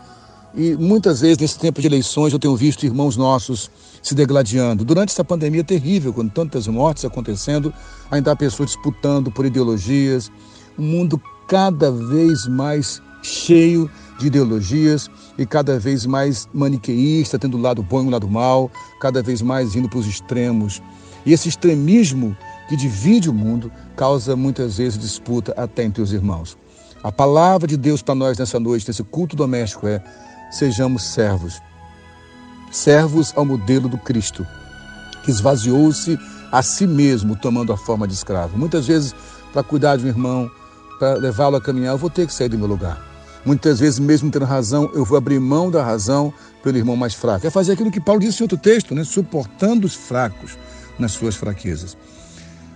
E 0.53 0.75
muitas 0.75 1.21
vezes, 1.21 1.38
nesse 1.38 1.59
tempo 1.59 1.79
de 1.79 1.88
eleições, 1.88 2.33
eu 2.33 2.39
tenho 2.39 2.55
visto 2.55 2.85
irmãos 2.85 3.15
nossos 3.15 3.69
se 4.01 4.15
degladiando. 4.15 4.83
Durante 4.83 5.11
essa 5.11 5.23
pandemia 5.23 5.63
terrível, 5.63 6.11
com 6.11 6.27
tantas 6.27 6.67
mortes 6.67 7.05
acontecendo, 7.05 7.73
ainda 8.09 8.31
há 8.31 8.35
pessoas 8.35 8.71
disputando 8.71 9.31
por 9.31 9.45
ideologias. 9.45 10.31
Um 10.77 10.83
mundo 10.83 11.21
cada 11.47 11.91
vez 11.91 12.47
mais 12.47 13.01
cheio 13.21 13.89
de 14.19 14.27
ideologias 14.27 15.09
e 15.38 15.45
cada 15.45 15.78
vez 15.78 16.06
mais 16.06 16.48
maniqueísta, 16.54 17.38
tendo 17.38 17.58
o 17.58 17.62
lado 17.62 17.84
bom 17.84 18.04
e 18.04 18.08
o 18.08 18.10
lado 18.10 18.28
mal, 18.28 18.71
cada 19.00 19.21
vez 19.21 19.41
mais 19.41 19.76
indo 19.76 19.89
para 19.89 20.00
os 20.00 20.08
extremos. 20.08 20.82
E 21.26 21.34
esse 21.34 21.50
extremismo 21.50 22.36
que 22.69 22.76
divide 22.76 23.30
o 23.30 23.34
mundo 23.34 23.71
causa 23.95 24.36
muitas 24.36 24.78
vezes 24.78 24.98
disputa 24.98 25.54
até 25.58 25.84
entre 25.84 26.02
os 26.02 26.13
irmãos. 26.13 26.58
A 27.04 27.12
palavra 27.12 27.67
de 27.67 27.78
Deus 27.78 28.02
para 28.02 28.15
nós 28.15 28.38
nessa 28.38 28.60
noite, 28.60 28.88
nesse 28.88 29.04
culto 29.04 29.36
doméstico, 29.36 29.88
é: 29.88 30.04
sejamos 30.52 31.04
servos. 31.04 31.62
Servos 32.71 33.34
ao 33.36 33.45
modelo 33.45 33.88
do 33.88 33.98
Cristo, 33.98 34.45
que 35.24 35.32
esvaziou-se 35.32 36.17
a 36.52 36.62
si 36.62 36.88
mesmo, 36.88 37.36
tomando 37.36 37.71
a 37.71 37.78
forma 37.78 38.08
de 38.08 38.13
escravo. 38.13 38.58
Muitas 38.58 38.88
vezes, 38.88 39.13
para 39.54 39.63
cuidar 39.63 39.98
de 39.98 40.06
um 40.06 40.08
irmão, 40.08 40.50
para 41.00 41.13
levá-lo 41.13 41.58
a 41.58 41.62
caminhar, 41.62 41.93
eu 41.93 41.98
vou 41.98 42.10
ter 42.10 42.26
que 42.26 42.34
sair 42.34 42.50
do 42.50 42.58
meu 42.58 42.67
lugar. 42.67 43.14
Muitas 43.45 43.79
vezes, 43.79 43.99
mesmo 43.99 44.31
tendo 44.31 44.43
razão, 44.43 44.89
eu 44.93 45.05
vou 45.05 45.17
abrir 45.17 45.39
mão 45.39 45.69
da 45.69 45.84
razão 45.84 46.34
pelo 46.63 46.77
irmão 46.77 46.95
mais 46.95 47.13
fraco. 47.13 47.45
É 47.45 47.49
fazer 47.51 47.73
aquilo 47.73 47.91
que 47.91 48.01
Paulo 48.01 48.19
disse 48.19 48.41
em 48.41 48.45
outro 48.45 48.58
texto, 48.58 48.95
né? 48.95 49.03
suportando 49.03 49.86
os 49.86 49.93
fracos 49.93 50.58
nas 50.97 51.12
suas 51.12 51.36
fraquezas. 51.36 51.95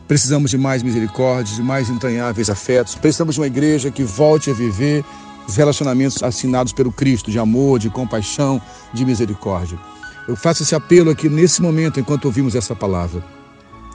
Precisamos 0.07 0.51
de 0.51 0.57
mais 0.57 0.83
misericórdia, 0.83 1.55
de 1.55 1.63
mais 1.63 1.89
entranháveis 1.89 2.49
afetos. 2.49 2.95
Precisamos 2.95 3.35
de 3.35 3.41
uma 3.41 3.47
igreja 3.47 3.89
que 3.89 4.03
volte 4.03 4.51
a 4.51 4.53
viver 4.53 5.03
os 5.47 5.55
relacionamentos 5.55 6.21
assinados 6.21 6.71
pelo 6.71 6.91
Cristo, 6.91 7.31
de 7.31 7.39
amor, 7.39 7.79
de 7.79 7.89
compaixão, 7.89 8.61
de 8.93 9.03
misericórdia. 9.03 9.79
Eu 10.27 10.35
faço 10.35 10.61
esse 10.61 10.75
apelo 10.75 11.09
aqui 11.09 11.27
nesse 11.27 11.59
momento, 11.59 11.99
enquanto 11.99 12.25
ouvimos 12.25 12.53
essa 12.53 12.75
palavra. 12.75 13.23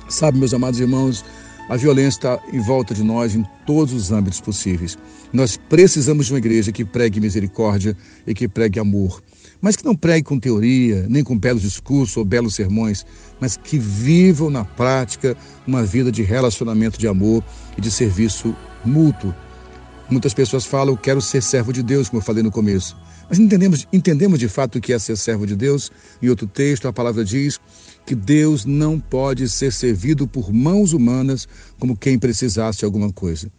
Sabe, 0.09 0.39
meus 0.39 0.53
amados 0.53 0.81
irmãos, 0.81 1.25
a 1.69 1.77
violência 1.77 2.19
está 2.19 2.41
em 2.53 2.61
volta 2.61 2.95
de 2.95 3.03
nós 3.03 3.35
em 3.35 3.45
todos 3.67 3.93
os 3.93 4.13
âmbitos 4.13 4.41
possíveis. 4.41 4.99
Nós 5.33 5.57
precisamos 5.57 6.27
de 6.27 6.33
uma 6.33 6.39
igreja 6.39 6.73
que 6.73 6.85
pregue 6.85 7.21
misericórdia 7.21 7.97
e 8.27 8.35
que 8.35 8.47
pregue 8.49 8.79
amor 8.79 9.23
mas 9.65 9.77
que 9.77 9.85
não 9.87 9.97
pregue 9.97 10.25
com 10.25 10.39
teoria, 10.39 11.07
nem 11.09 11.25
com 11.25 11.39
belos 11.39 11.63
discursos 11.63 12.15
ou 12.19 12.23
belos 12.23 12.55
sermões, 12.55 13.07
mas 13.41 13.57
que 13.57 13.79
vivam 13.79 14.51
na 14.51 14.63
prática 14.63 15.35
uma 15.67 15.83
vida 15.83 16.13
de 16.13 16.23
relacionamento 16.23 16.99
de 16.99 17.09
amor 17.09 17.43
e 17.75 17.81
de 17.81 17.91
serviço 17.91 18.55
mútuo. 18.85 19.35
Muitas 20.11 20.35
pessoas 20.35 20.67
falam, 20.67 20.93
eu 20.93 20.99
quero 20.99 21.23
ser 21.23 21.43
servo 21.43 21.73
de 21.73 21.83
Deus, 21.83 22.11
como 22.11 22.21
eu 22.21 22.25
falei 22.27 22.43
no 22.43 22.51
começo. 22.51 22.95
Mas 23.29 23.39
entendemos, 23.39 23.87
entendemos 23.93 24.39
de 24.39 24.49
fato 24.49 24.79
o 24.79 24.81
que 24.81 24.93
é 24.93 24.99
ser 24.99 25.17
servo 25.17 25.47
de 25.47 25.57
Deus? 25.57 25.91
Em 26.23 26.29
outro 26.29 26.47
texto, 26.47 26.87
a 26.89 26.93
palavra 26.93 27.25
diz 27.25 27.59
que 28.07 28.15
Deus 28.15 28.65
não 28.65 29.01
pode 29.01 29.49
ser 29.49 29.73
servido 29.73 30.27
por 30.27 30.53
mãos 30.53 30.93
humanas 30.93 31.49
como 31.79 31.97
quem 31.97 32.19
precisasse 32.19 32.81
de 32.81 32.85
alguma 32.85 33.13
coisa. 33.13 33.51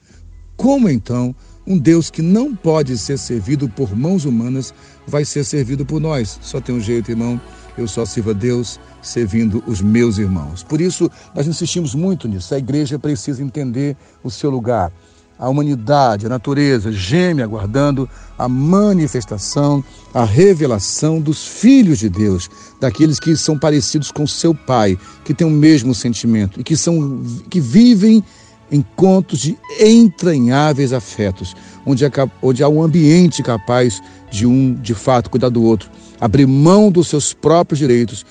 Como 0.55 0.89
então 0.89 1.35
um 1.67 1.77
Deus 1.77 2.09
que 2.09 2.21
não 2.21 2.55
pode 2.55 2.97
ser 2.97 3.17
servido 3.17 3.67
por 3.67 3.95
mãos 3.95 4.23
humanas 4.23 4.73
vai 5.07 5.25
ser 5.25 5.43
servido 5.43 5.85
por 5.85 5.99
nós? 5.99 6.39
Só 6.41 6.61
tem 6.61 6.75
um 6.75 6.79
jeito, 6.79 7.11
irmão. 7.11 7.41
Eu 7.77 7.87
só 7.87 8.05
sirvo 8.05 8.29
a 8.29 8.33
Deus 8.33 8.79
servindo 9.01 9.61
os 9.67 9.81
meus 9.81 10.17
irmãos. 10.17 10.63
Por 10.63 10.79
isso, 10.79 11.11
nós 11.35 11.45
insistimos 11.45 11.93
muito 11.93 12.27
nisso. 12.27 12.53
A 12.55 12.57
igreja 12.57 12.97
precisa 12.97 13.43
entender 13.43 13.97
o 14.23 14.31
seu 14.31 14.49
lugar. 14.49 14.93
A 15.37 15.49
humanidade, 15.49 16.25
a 16.25 16.29
natureza 16.29 16.91
geme 16.91 17.41
aguardando 17.41 18.09
a 18.37 18.47
manifestação, 18.47 19.83
a 20.13 20.23
revelação 20.23 21.19
dos 21.19 21.45
filhos 21.45 21.99
de 21.99 22.09
Deus, 22.09 22.49
daqueles 22.79 23.19
que 23.19 23.35
são 23.35 23.57
parecidos 23.57 24.11
com 24.11 24.25
seu 24.25 24.53
Pai, 24.53 24.97
que 25.23 25.33
têm 25.33 25.45
o 25.45 25.51
mesmo 25.51 25.93
sentimento 25.93 26.59
e 26.59 26.63
que 26.63 26.77
são 26.77 27.23
que 27.49 27.59
vivem 27.59 28.23
encontros 28.71 29.39
de 29.39 29.57
entranháveis 29.79 30.91
afetos, 30.91 31.55
onde, 31.85 32.03
é, 32.03 32.09
onde 32.41 32.63
há 32.63 32.69
um 32.69 32.81
ambiente 32.81 33.43
capaz 33.43 34.01
de 34.31 34.45
um, 34.45 34.73
de 34.73 34.93
fato, 34.93 35.29
cuidar 35.29 35.49
do 35.49 35.63
outro, 35.63 35.89
abrir 36.19 36.47
mão 36.47 36.91
dos 36.91 37.07
seus 37.07 37.33
próprios 37.33 37.79
direitos 37.79 38.25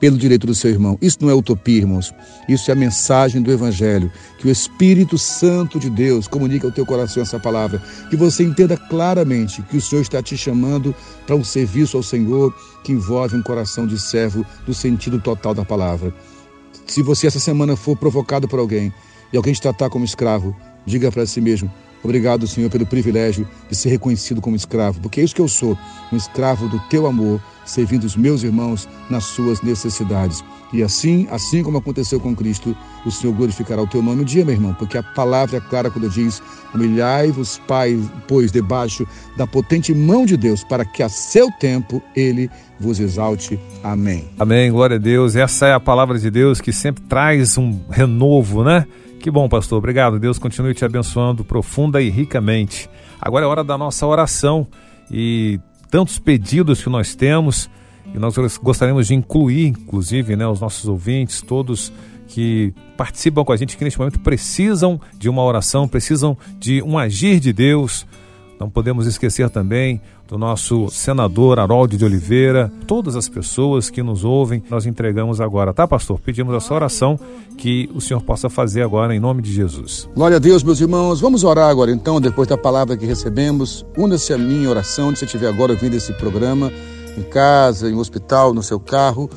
pelo 0.00 0.16
direito 0.16 0.46
do 0.46 0.54
seu 0.54 0.70
irmão. 0.70 0.98
Isso 1.00 1.18
não 1.20 1.30
é 1.30 1.34
utopia, 1.34 1.78
irmãos. 1.78 2.12
Isso 2.48 2.70
é 2.70 2.72
a 2.72 2.76
mensagem 2.76 3.42
do 3.42 3.50
Evangelho. 3.50 4.10
Que 4.38 4.48
o 4.48 4.50
Espírito 4.50 5.18
Santo 5.18 5.78
de 5.78 5.90
Deus 5.90 6.28
comunique 6.28 6.64
ao 6.64 6.72
teu 6.72 6.86
coração 6.86 7.22
essa 7.22 7.38
palavra. 7.38 7.82
Que 8.10 8.16
você 8.16 8.44
entenda 8.44 8.76
claramente 8.76 9.62
que 9.62 9.76
o 9.76 9.80
Senhor 9.80 10.02
está 10.02 10.22
te 10.22 10.36
chamando 10.36 10.94
para 11.26 11.36
um 11.36 11.44
serviço 11.44 11.96
ao 11.96 12.02
Senhor 12.02 12.54
que 12.84 12.92
envolve 12.92 13.36
um 13.36 13.42
coração 13.42 13.86
de 13.86 14.00
servo 14.00 14.46
do 14.64 14.72
sentido 14.72 15.20
total 15.20 15.54
da 15.54 15.64
palavra. 15.64 16.14
Se 16.86 17.02
você 17.02 17.26
essa 17.26 17.40
semana 17.40 17.76
for 17.76 17.96
provocado 17.96 18.48
por 18.48 18.58
alguém 18.58 18.92
e 19.32 19.36
alguém 19.36 19.52
te 19.52 19.60
tratar 19.60 19.90
como 19.90 20.04
escravo, 20.04 20.56
diga 20.86 21.12
para 21.12 21.26
si 21.26 21.40
mesmo: 21.40 21.70
Obrigado, 22.02 22.46
Senhor, 22.46 22.70
pelo 22.70 22.86
privilégio 22.86 23.46
de 23.68 23.76
ser 23.76 23.90
reconhecido 23.90 24.40
como 24.40 24.56
escravo, 24.56 25.00
porque 25.00 25.20
é 25.20 25.24
isso 25.24 25.34
que 25.34 25.40
eu 25.40 25.48
sou, 25.48 25.76
um 26.12 26.16
escravo 26.16 26.68
do 26.68 26.78
teu 26.88 27.06
amor, 27.06 27.40
servindo 27.64 28.04
os 28.04 28.16
meus 28.16 28.42
irmãos 28.42 28.88
nas 29.10 29.24
suas 29.24 29.60
necessidades. 29.62 30.42
E 30.72 30.82
assim, 30.82 31.26
assim 31.30 31.62
como 31.62 31.78
aconteceu 31.78 32.20
com 32.20 32.36
Cristo, 32.36 32.76
o 33.04 33.10
Senhor 33.10 33.34
glorificará 33.34 33.82
o 33.82 33.86
teu 33.86 34.02
nome 34.02 34.22
um 34.22 34.24
dia, 34.24 34.44
meu 34.44 34.54
irmão, 34.54 34.74
porque 34.74 34.98
a 34.98 35.02
palavra 35.02 35.56
é 35.56 35.60
clara 35.60 35.90
quando 35.90 36.10
diz: 36.10 36.42
Humilhai-vos, 36.74 37.58
Pai, 37.66 37.98
pois 38.26 38.52
debaixo 38.52 39.06
da 39.36 39.46
potente 39.46 39.94
mão 39.94 40.26
de 40.26 40.36
Deus, 40.36 40.62
para 40.62 40.84
que 40.84 41.02
a 41.02 41.08
seu 41.08 41.50
tempo 41.52 42.02
ele 42.14 42.50
vos 42.78 43.00
exalte. 43.00 43.58
Amém. 43.82 44.28
Amém, 44.38 44.70
glória 44.70 44.96
a 44.96 45.00
Deus. 45.00 45.34
Essa 45.34 45.66
é 45.68 45.72
a 45.72 45.80
palavra 45.80 46.18
de 46.18 46.30
Deus 46.30 46.60
que 46.60 46.72
sempre 46.72 47.02
traz 47.04 47.56
um 47.56 47.80
renovo, 47.90 48.62
né? 48.62 48.86
Que 49.20 49.30
bom, 49.30 49.48
pastor. 49.48 49.78
Obrigado. 49.78 50.18
Deus 50.18 50.38
continue 50.38 50.74
te 50.74 50.84
abençoando 50.84 51.44
profunda 51.44 52.00
e 52.00 52.08
ricamente. 52.08 52.88
Agora 53.20 53.44
é 53.44 53.48
hora 53.48 53.64
da 53.64 53.76
nossa 53.76 54.06
oração 54.06 54.66
e 55.10 55.58
tantos 55.90 56.18
pedidos 56.18 56.82
que 56.82 56.88
nós 56.88 57.14
temos 57.14 57.68
e 58.14 58.18
nós 58.18 58.34
gostaríamos 58.58 59.08
de 59.08 59.14
incluir, 59.14 59.66
inclusive, 59.66 60.36
né, 60.36 60.46
os 60.46 60.60
nossos 60.60 60.88
ouvintes, 60.88 61.42
todos 61.42 61.92
que 62.28 62.72
participam 62.96 63.44
com 63.44 63.52
a 63.52 63.56
gente, 63.56 63.76
que 63.76 63.84
neste 63.84 63.98
momento 63.98 64.20
precisam 64.20 65.00
de 65.18 65.28
uma 65.28 65.42
oração, 65.42 65.88
precisam 65.88 66.36
de 66.58 66.82
um 66.82 66.98
agir 66.98 67.40
de 67.40 67.52
Deus. 67.52 68.06
Não 68.60 68.68
podemos 68.68 69.06
esquecer 69.06 69.48
também 69.50 70.00
do 70.28 70.36
nosso 70.36 70.90
senador 70.90 71.58
Harold 71.58 71.96
de 71.96 72.04
Oliveira, 72.04 72.70
todas 72.86 73.16
as 73.16 73.30
pessoas 73.30 73.88
que 73.88 74.02
nos 74.02 74.24
ouvem, 74.24 74.62
nós 74.68 74.84
entregamos 74.84 75.40
agora, 75.40 75.72
tá, 75.72 75.88
pastor? 75.88 76.20
Pedimos 76.20 76.54
essa 76.54 76.74
oração 76.74 77.18
que 77.56 77.88
o 77.94 78.00
Senhor 78.00 78.20
possa 78.20 78.50
fazer 78.50 78.82
agora 78.82 79.16
em 79.16 79.18
nome 79.18 79.40
de 79.40 79.50
Jesus. 79.50 80.06
Glória 80.14 80.36
a 80.36 80.40
Deus, 80.40 80.62
meus 80.62 80.82
irmãos. 80.82 81.18
Vamos 81.18 81.44
orar 81.44 81.70
agora 81.70 81.90
então, 81.90 82.20
depois 82.20 82.46
da 82.46 82.58
palavra 82.58 82.94
que 82.94 83.06
recebemos. 83.06 83.86
Una-se 83.96 84.34
a 84.34 84.38
minha 84.38 84.68
oração, 84.68 85.16
se 85.16 85.24
estiver 85.24 85.48
agora 85.48 85.72
ouvindo 85.72 85.94
esse 85.94 86.12
programa, 86.12 86.70
em 87.16 87.22
casa, 87.22 87.88
em 87.88 87.94
um 87.94 87.98
hospital, 87.98 88.52
no 88.52 88.62
seu 88.62 88.78
carro, 88.78 89.30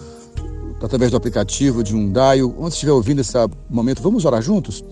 através 0.83 1.09
do 1.09 1.15
aplicativo 1.15 1.85
de 1.85 1.95
um 1.95 2.11
dial, 2.11 2.53
onde 2.59 2.73
estiver 2.73 2.91
ouvindo 2.91 3.21
esse 3.21 3.37
momento, 3.69 4.03
vamos 4.03 4.25
orar 4.25 4.41
juntos? 4.41 4.83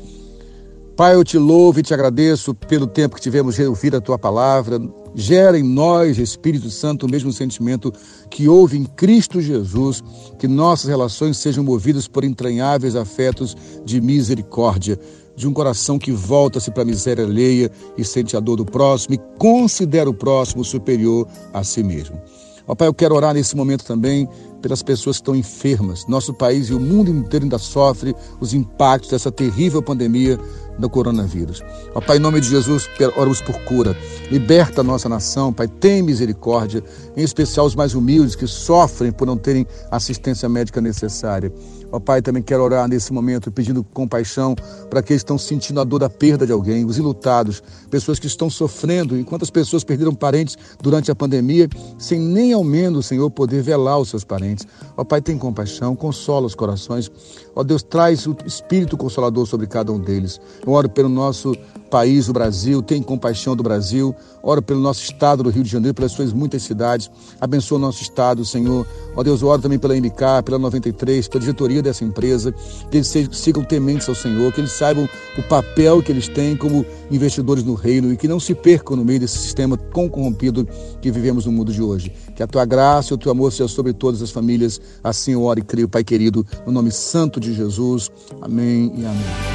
Pai, 1.00 1.16
eu 1.16 1.24
te 1.24 1.38
louvo 1.38 1.80
e 1.80 1.82
te 1.82 1.94
agradeço 1.94 2.54
pelo 2.54 2.86
tempo 2.86 3.16
que 3.16 3.22
tivemos 3.22 3.56
de 3.56 3.64
ouvir 3.64 3.96
a 3.96 4.02
tua 4.02 4.20
palavra. 4.20 4.78
Gera 5.16 5.58
em 5.58 5.64
nós, 5.64 6.18
Espírito 6.18 6.70
Santo, 6.70 7.06
o 7.06 7.10
mesmo 7.10 7.32
sentimento 7.32 7.94
que 8.30 8.50
houve 8.50 8.78
em 8.78 8.84
Cristo 8.84 9.40
Jesus, 9.40 10.04
que 10.38 10.46
nossas 10.46 10.90
relações 10.90 11.38
sejam 11.38 11.64
movidas 11.64 12.06
por 12.06 12.26
entranháveis 12.26 12.98
afetos 12.98 13.56
de 13.86 14.02
misericórdia, 14.02 15.00
de 15.38 15.48
um 15.48 15.54
coração 15.54 15.98
que 15.98 16.12
volta-se 16.12 16.70
para 16.70 16.84
a 16.84 16.86
miséria 16.86 17.24
alheia 17.24 17.72
e 17.98 18.04
sente 18.04 18.36
a 18.36 18.42
dor 18.42 18.58
do 18.58 18.66
próximo 18.66 19.16
e 19.16 19.40
considera 19.40 20.10
o 20.10 20.14
próximo 20.14 20.66
superior 20.66 21.26
a 21.54 21.64
si 21.64 21.82
mesmo. 21.82 22.22
Ó 22.68 22.76
Pai, 22.76 22.90
eu 22.90 22.94
quero 22.94 23.16
orar 23.16 23.34
nesse 23.34 23.56
momento 23.56 23.86
também 23.86 24.28
pelas 24.62 24.84
pessoas 24.84 25.16
que 25.16 25.22
estão 25.22 25.36
enfermas. 25.36 26.06
Nosso 26.08 26.34
país 26.34 26.68
e 26.68 26.74
o 26.74 26.80
mundo 26.80 27.10
inteiro 27.10 27.46
ainda 27.46 27.58
sofre 27.58 28.14
os 28.42 28.54
impactos 28.54 29.12
dessa 29.12 29.32
terrível 29.32 29.82
pandemia 29.82 30.38
do 30.80 30.90
coronavírus. 30.90 31.62
Ó 31.94 32.02
Pai, 32.02 32.18
em 32.18 32.20
nome 32.20 32.40
de 32.40 32.50
Jesus, 32.50 32.90
oramos 33.16 33.42
por 33.42 33.60
cura. 33.64 33.96
Liberta 34.32 34.82
a 34.82 34.84
nossa 34.84 35.10
nação, 35.10 35.52
Pai, 35.52 35.68
tem 35.68 36.02
misericórdia, 36.02 36.84
em 37.16 37.24
especial 37.24 37.66
os 37.66 37.76
mais 37.76 37.94
humildes 37.94 38.36
que 38.36 38.48
sofrem 38.48 39.12
por 39.12 39.28
não 39.28 39.38
terem 39.38 39.68
assistência 39.92 40.48
médica 40.48 40.80
necessária. 40.80 41.52
Ó 41.92 42.00
Pai, 42.00 42.22
também 42.22 42.44
quero 42.44 42.64
orar 42.64 42.88
nesse 42.88 43.12
momento 43.12 43.52
pedindo 43.52 43.84
compaixão 43.84 44.56
para 44.90 45.00
aqueles 45.00 45.24
que 45.24 45.26
estão 45.26 45.38
sentindo 45.38 45.82
a 45.82 45.84
dor 45.84 46.00
da 46.00 46.10
perda 46.10 46.46
de 46.46 46.52
alguém, 46.52 46.86
os 46.86 46.98
ilutados, 46.98 47.64
pessoas 47.90 48.20
que 48.20 48.28
estão 48.28 48.50
sofrendo, 48.50 49.18
enquanto 49.18 49.42
as 49.42 49.50
pessoas 49.50 49.84
perderam 49.84 50.14
parentes 50.14 50.56
durante 50.82 51.10
a 51.10 51.16
pandemia, 51.16 51.68
sem 51.98 52.20
nem 52.20 52.54
ao 52.54 52.64
menos, 52.64 53.08
Senhor, 53.08 53.30
poder 53.32 53.64
velar 53.64 54.00
os 54.00 54.10
seus 54.10 54.24
parentes. 54.24 54.68
Ó 54.96 55.04
Pai, 55.04 55.22
tem 55.22 55.38
compaixão, 55.38 55.96
consola 55.96 56.46
os 56.46 56.54
corações. 56.54 57.12
Ó 57.56 57.64
Deus, 57.64 57.84
traz 57.84 58.26
o 58.26 58.36
Espírito 58.46 58.98
Consolador 58.98 59.46
sobre 59.46 59.68
cada 59.68 59.92
um 59.92 60.00
deles. 60.00 60.40
Eu 60.66 60.74
oro 60.74 60.90
pelo 60.90 61.10
nosso 61.10 61.54
país, 61.90 62.30
o 62.30 62.34
Brasil, 62.34 62.82
tem 62.82 63.02
compaixão 63.02 63.56
do 63.56 63.64
Brasil. 63.64 64.16
Oro 64.42 64.62
pelo 64.62 64.80
nosso 64.80 65.04
estado 65.04 65.44
do 65.44 65.50
Rio 65.50 65.64
de 65.64 65.70
Janeiro, 65.70 65.94
pelas 65.94 66.12
suas 66.12 66.32
muitas 66.32 66.64
cidades. 66.64 67.10
Abençoa 67.42 67.78
o 67.78 67.82
nosso 67.82 68.02
estado, 68.02 68.46
Senhor. 68.46 68.88
Ó 69.16 69.24
Deus, 69.24 69.44
oro 69.44 69.62
também 69.62 69.78
pela 69.78 69.96
MK, 69.96 70.44
pela 70.46 70.58
93, 70.58 71.28
pela 71.28 71.42
diretoria 71.42 71.82
dessa 71.82 72.06
empresa. 72.06 72.54
Que 72.90 72.98
eles 72.98 73.30
sigam 73.34 73.64
tementes 73.64 74.08
ao 74.08 74.16
Senhor, 74.16 74.54
que 74.54 74.62
eles 74.62 74.72
saibam 74.72 75.10
o 75.38 75.44
papel 75.44 76.02
que 76.02 76.12
eles 76.12 76.28
têm 76.28 76.56
como 76.56 76.86
investidores 77.12 77.64
no 77.64 77.74
reino 77.74 78.14
e 78.14 78.18
que 78.18 78.28
não 78.28 78.40
se 78.40 78.54
percam 78.54 78.96
no 78.96 79.04
meio 79.04 79.20
desse 79.20 79.38
sistema 79.40 79.76
tão 79.76 80.08
corrompido 80.08 80.68
que 81.02 81.12
vivemos 81.12 81.46
no 81.46 81.52
mundo 81.52 81.74
de 81.74 81.82
hoje. 81.82 82.14
Que 82.36 82.44
a 82.44 82.48
tua 82.48 82.66
graça 82.66 83.14
e 83.14 83.16
o 83.16 83.18
teu 83.18 83.32
amor 83.32 83.52
seja 83.52 83.68
sobre 83.68 83.94
todas 83.94 84.22
as 84.22 84.32
famílias. 84.32 84.80
Assim 85.04 85.34
eu 85.34 85.44
oro 85.44 85.60
e 85.60 85.64
creio, 85.64 85.90
Pai 85.90 86.04
querido, 86.04 86.46
no 86.66 86.72
nome 86.72 86.92
santo 86.92 87.39
de 87.40 87.54
Jesus. 87.54 88.10
Amém 88.42 88.92
e 88.98 89.06
amém. 89.06 89.50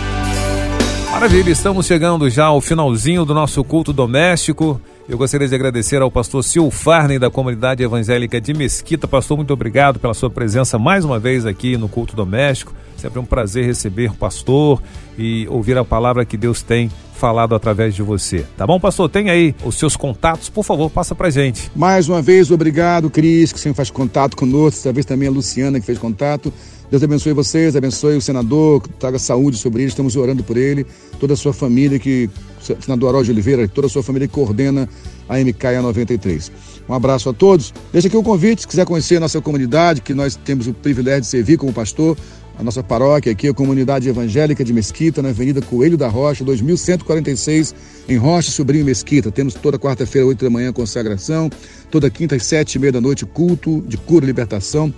Maravilha, 1.10 1.50
estamos 1.50 1.86
chegando 1.86 2.28
já 2.28 2.46
ao 2.46 2.60
finalzinho 2.60 3.24
do 3.24 3.32
nosso 3.32 3.62
culto 3.62 3.92
doméstico. 3.92 4.80
Eu 5.08 5.18
gostaria 5.18 5.46
de 5.46 5.54
agradecer 5.54 6.02
ao 6.02 6.10
pastor 6.10 6.42
Sil 6.42 6.66
Farney, 6.72 7.18
da 7.18 7.30
comunidade 7.30 7.82
evangélica 7.82 8.40
de 8.40 8.54
Mesquita. 8.54 9.06
Pastor, 9.06 9.36
muito 9.36 9.52
obrigado 9.52 10.00
pela 10.00 10.14
sua 10.14 10.30
presença 10.30 10.78
mais 10.78 11.04
uma 11.04 11.18
vez 11.18 11.46
aqui 11.46 11.76
no 11.76 11.88
culto 11.88 12.16
doméstico. 12.16 12.72
Sempre 12.96 13.18
um 13.20 13.24
prazer 13.24 13.66
receber 13.66 14.10
o 14.10 14.14
pastor 14.14 14.82
e 15.18 15.46
ouvir 15.50 15.76
a 15.76 15.84
palavra 15.84 16.24
que 16.24 16.36
Deus 16.36 16.62
tem 16.62 16.90
falado 17.14 17.54
através 17.54 17.94
de 17.94 18.02
você. 18.02 18.44
Tá 18.56 18.66
bom, 18.66 18.80
pastor? 18.80 19.08
Tem 19.08 19.30
aí 19.30 19.54
os 19.64 19.76
seus 19.76 19.94
contatos, 19.96 20.48
por 20.48 20.64
favor, 20.64 20.90
passa 20.90 21.14
pra 21.14 21.30
gente. 21.30 21.70
Mais 21.76 22.08
uma 22.08 22.20
vez, 22.20 22.50
obrigado, 22.50 23.08
Cris, 23.08 23.52
que 23.52 23.60
sempre 23.60 23.76
faz 23.76 23.90
contato 23.90 24.36
conosco, 24.36 24.82
talvez 24.82 25.06
também 25.06 25.28
a 25.28 25.30
Luciana, 25.30 25.78
que 25.78 25.86
fez 25.86 25.98
contato. 25.98 26.52
Deus 26.94 27.02
abençoe 27.02 27.32
vocês, 27.32 27.74
abençoe 27.74 28.16
o 28.16 28.20
senador, 28.20 28.80
traga 29.00 29.18
saúde 29.18 29.58
sobre 29.58 29.82
ele, 29.82 29.88
estamos 29.88 30.14
orando 30.14 30.44
por 30.44 30.56
ele, 30.56 30.86
toda 31.18 31.34
a 31.34 31.36
sua 31.36 31.52
família, 31.52 31.98
que 31.98 32.30
senador 32.78 33.08
Harold 33.08 33.32
Oliveira, 33.32 33.66
toda 33.66 33.88
a 33.88 33.90
sua 33.90 34.00
família 34.00 34.28
que 34.28 34.34
coordena 34.34 34.88
a 35.28 35.36
MK 35.36 35.82
93. 35.82 36.52
Um 36.88 36.94
abraço 36.94 37.28
a 37.28 37.32
todos. 37.32 37.74
Deixa 37.92 38.06
aqui 38.06 38.16
o 38.16 38.22
convite, 38.22 38.60
se 38.60 38.68
quiser 38.68 38.86
conhecer 38.86 39.16
a 39.16 39.20
nossa 39.20 39.40
comunidade, 39.40 40.02
que 40.02 40.14
nós 40.14 40.36
temos 40.36 40.68
o 40.68 40.72
privilégio 40.72 41.22
de 41.22 41.26
servir 41.26 41.58
como 41.58 41.72
pastor, 41.72 42.16
a 42.56 42.62
nossa 42.62 42.80
paróquia 42.80 43.32
aqui, 43.32 43.48
a 43.48 43.52
comunidade 43.52 44.08
evangélica 44.08 44.64
de 44.64 44.72
Mesquita, 44.72 45.20
na 45.20 45.30
Avenida 45.30 45.60
Coelho 45.60 45.96
da 45.96 46.06
Rocha, 46.06 46.44
2146, 46.44 47.74
em 48.08 48.16
Rocha, 48.16 48.52
Sobrinho 48.52 48.84
Mesquita. 48.84 49.32
Temos 49.32 49.54
toda 49.54 49.80
quarta-feira, 49.80 50.28
8 50.28 50.44
da 50.44 50.48
manhã, 50.48 50.72
consagração, 50.72 51.50
toda 51.90 52.08
quinta, 52.08 52.36
às 52.36 52.46
7 52.46 52.76
e 52.76 52.78
meia 52.78 52.92
da 52.92 53.00
noite, 53.00 53.26
culto 53.26 53.82
de 53.84 53.96
cura 53.96 54.24
e 54.24 54.28
libertação. 54.28 54.94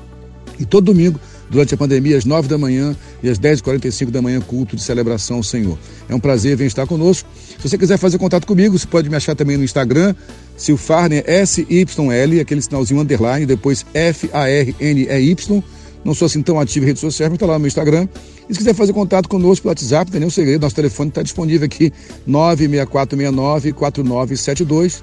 E 0.58 0.64
todo 0.64 0.86
domingo, 0.86 1.20
durante 1.50 1.74
a 1.74 1.76
pandemia, 1.76 2.16
às 2.16 2.24
9 2.24 2.48
da 2.48 2.58
manhã 2.58 2.94
e 3.22 3.28
às 3.28 3.38
10h45 3.38 4.10
da 4.10 4.20
manhã, 4.20 4.40
culto 4.40 4.76
de 4.76 4.82
celebração 4.82 5.38
ao 5.38 5.42
Senhor. 5.42 5.78
É 6.08 6.14
um 6.14 6.20
prazer 6.20 6.56
vir 6.56 6.66
estar 6.66 6.86
conosco. 6.86 7.28
Se 7.60 7.68
você 7.68 7.78
quiser 7.78 7.98
fazer 7.98 8.18
contato 8.18 8.46
comigo, 8.46 8.78
você 8.78 8.86
pode 8.86 9.08
me 9.08 9.16
achar 9.16 9.34
também 9.34 9.56
no 9.56 9.64
Instagram, 9.64 10.14
Silfarne, 10.56 11.22
S-Y-L, 11.26 12.40
aquele 12.40 12.62
sinalzinho 12.62 13.00
underline, 13.00 13.46
depois 13.46 13.84
F-A-R-N-E-Y. 13.94 15.62
não 16.04 16.14
sou 16.14 16.26
assim 16.26 16.42
tão 16.42 16.58
ativo 16.60 16.84
em 16.84 16.88
redes 16.88 17.00
sociais, 17.00 17.30
mas 17.30 17.36
está 17.36 17.46
lá 17.46 17.54
no 17.54 17.60
meu 17.60 17.68
Instagram. 17.68 18.08
E 18.48 18.54
se 18.54 18.60
quiser 18.60 18.74
fazer 18.74 18.92
contato 18.92 19.28
conosco 19.28 19.64
pelo 19.64 19.72
WhatsApp, 19.72 20.04
não 20.06 20.12
tem 20.12 20.20
nenhum 20.20 20.30
segredo, 20.30 20.62
nosso 20.62 20.76
telefone 20.76 21.08
está 21.08 21.20
disponível 21.22 21.66
aqui, 21.66 21.92
96469-4972, 22.28 25.02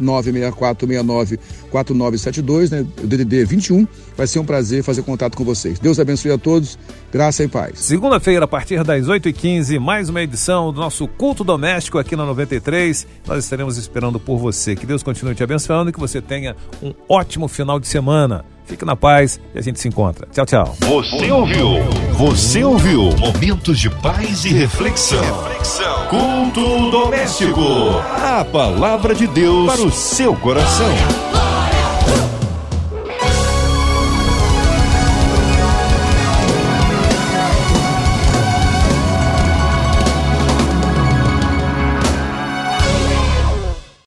96469-4972, 1.71 2.71
né? 2.71 2.85
O 3.03 3.07
DDD 3.07 3.43
21. 3.43 3.85
Vai 4.15 4.27
ser 4.27 4.39
um 4.39 4.45
prazer 4.45 4.81
fazer 4.83 5.01
contato 5.01 5.35
com 5.35 5.43
vocês. 5.43 5.77
Deus 5.79 5.99
abençoe 5.99 6.31
a 6.31 6.37
todos, 6.37 6.79
graça 7.11 7.43
e 7.43 7.49
paz. 7.49 7.79
Segunda-feira, 7.79 8.45
a 8.45 8.47
partir 8.47 8.81
das 8.83 9.07
8h15, 9.07 9.79
mais 9.79 10.07
uma 10.07 10.21
edição 10.21 10.71
do 10.71 10.79
nosso 10.79 11.07
Culto 11.07 11.43
Doméstico 11.43 11.97
aqui 11.97 12.15
na 12.15 12.23
93. 12.25 13.07
Nós 13.27 13.43
estaremos 13.43 13.77
esperando 13.77 14.19
por 14.19 14.37
você. 14.37 14.75
Que 14.75 14.85
Deus 14.85 15.01
continue 15.03 15.35
te 15.35 15.43
abençoando 15.43 15.89
e 15.89 15.93
que 15.93 15.99
você 15.99 16.21
tenha 16.21 16.55
um 16.81 16.93
ótimo 17.09 17.49
final 17.49 17.77
de 17.79 17.87
semana. 17.87 18.45
Fique 18.65 18.85
na 18.85 18.95
paz 18.95 19.39
e 19.53 19.59
a 19.59 19.61
gente 19.61 19.79
se 19.79 19.87
encontra. 19.87 20.27
Tchau, 20.31 20.45
tchau. 20.45 20.75
Você 20.79 21.31
ouviu? 21.31 21.67
Você 22.13 22.63
ouviu? 22.63 23.11
Momentos 23.17 23.79
de 23.79 23.89
paz 23.89 24.45
e 24.45 24.49
reflexão. 24.53 25.21
reflexão. 25.21 26.07
Culto 26.07 26.91
doméstico. 26.91 27.61
A 28.21 28.45
palavra 28.45 29.13
de 29.13 29.27
Deus 29.27 29.65
para 29.71 29.81
o 29.81 29.91
seu 29.91 30.35
coração. 30.35 31.42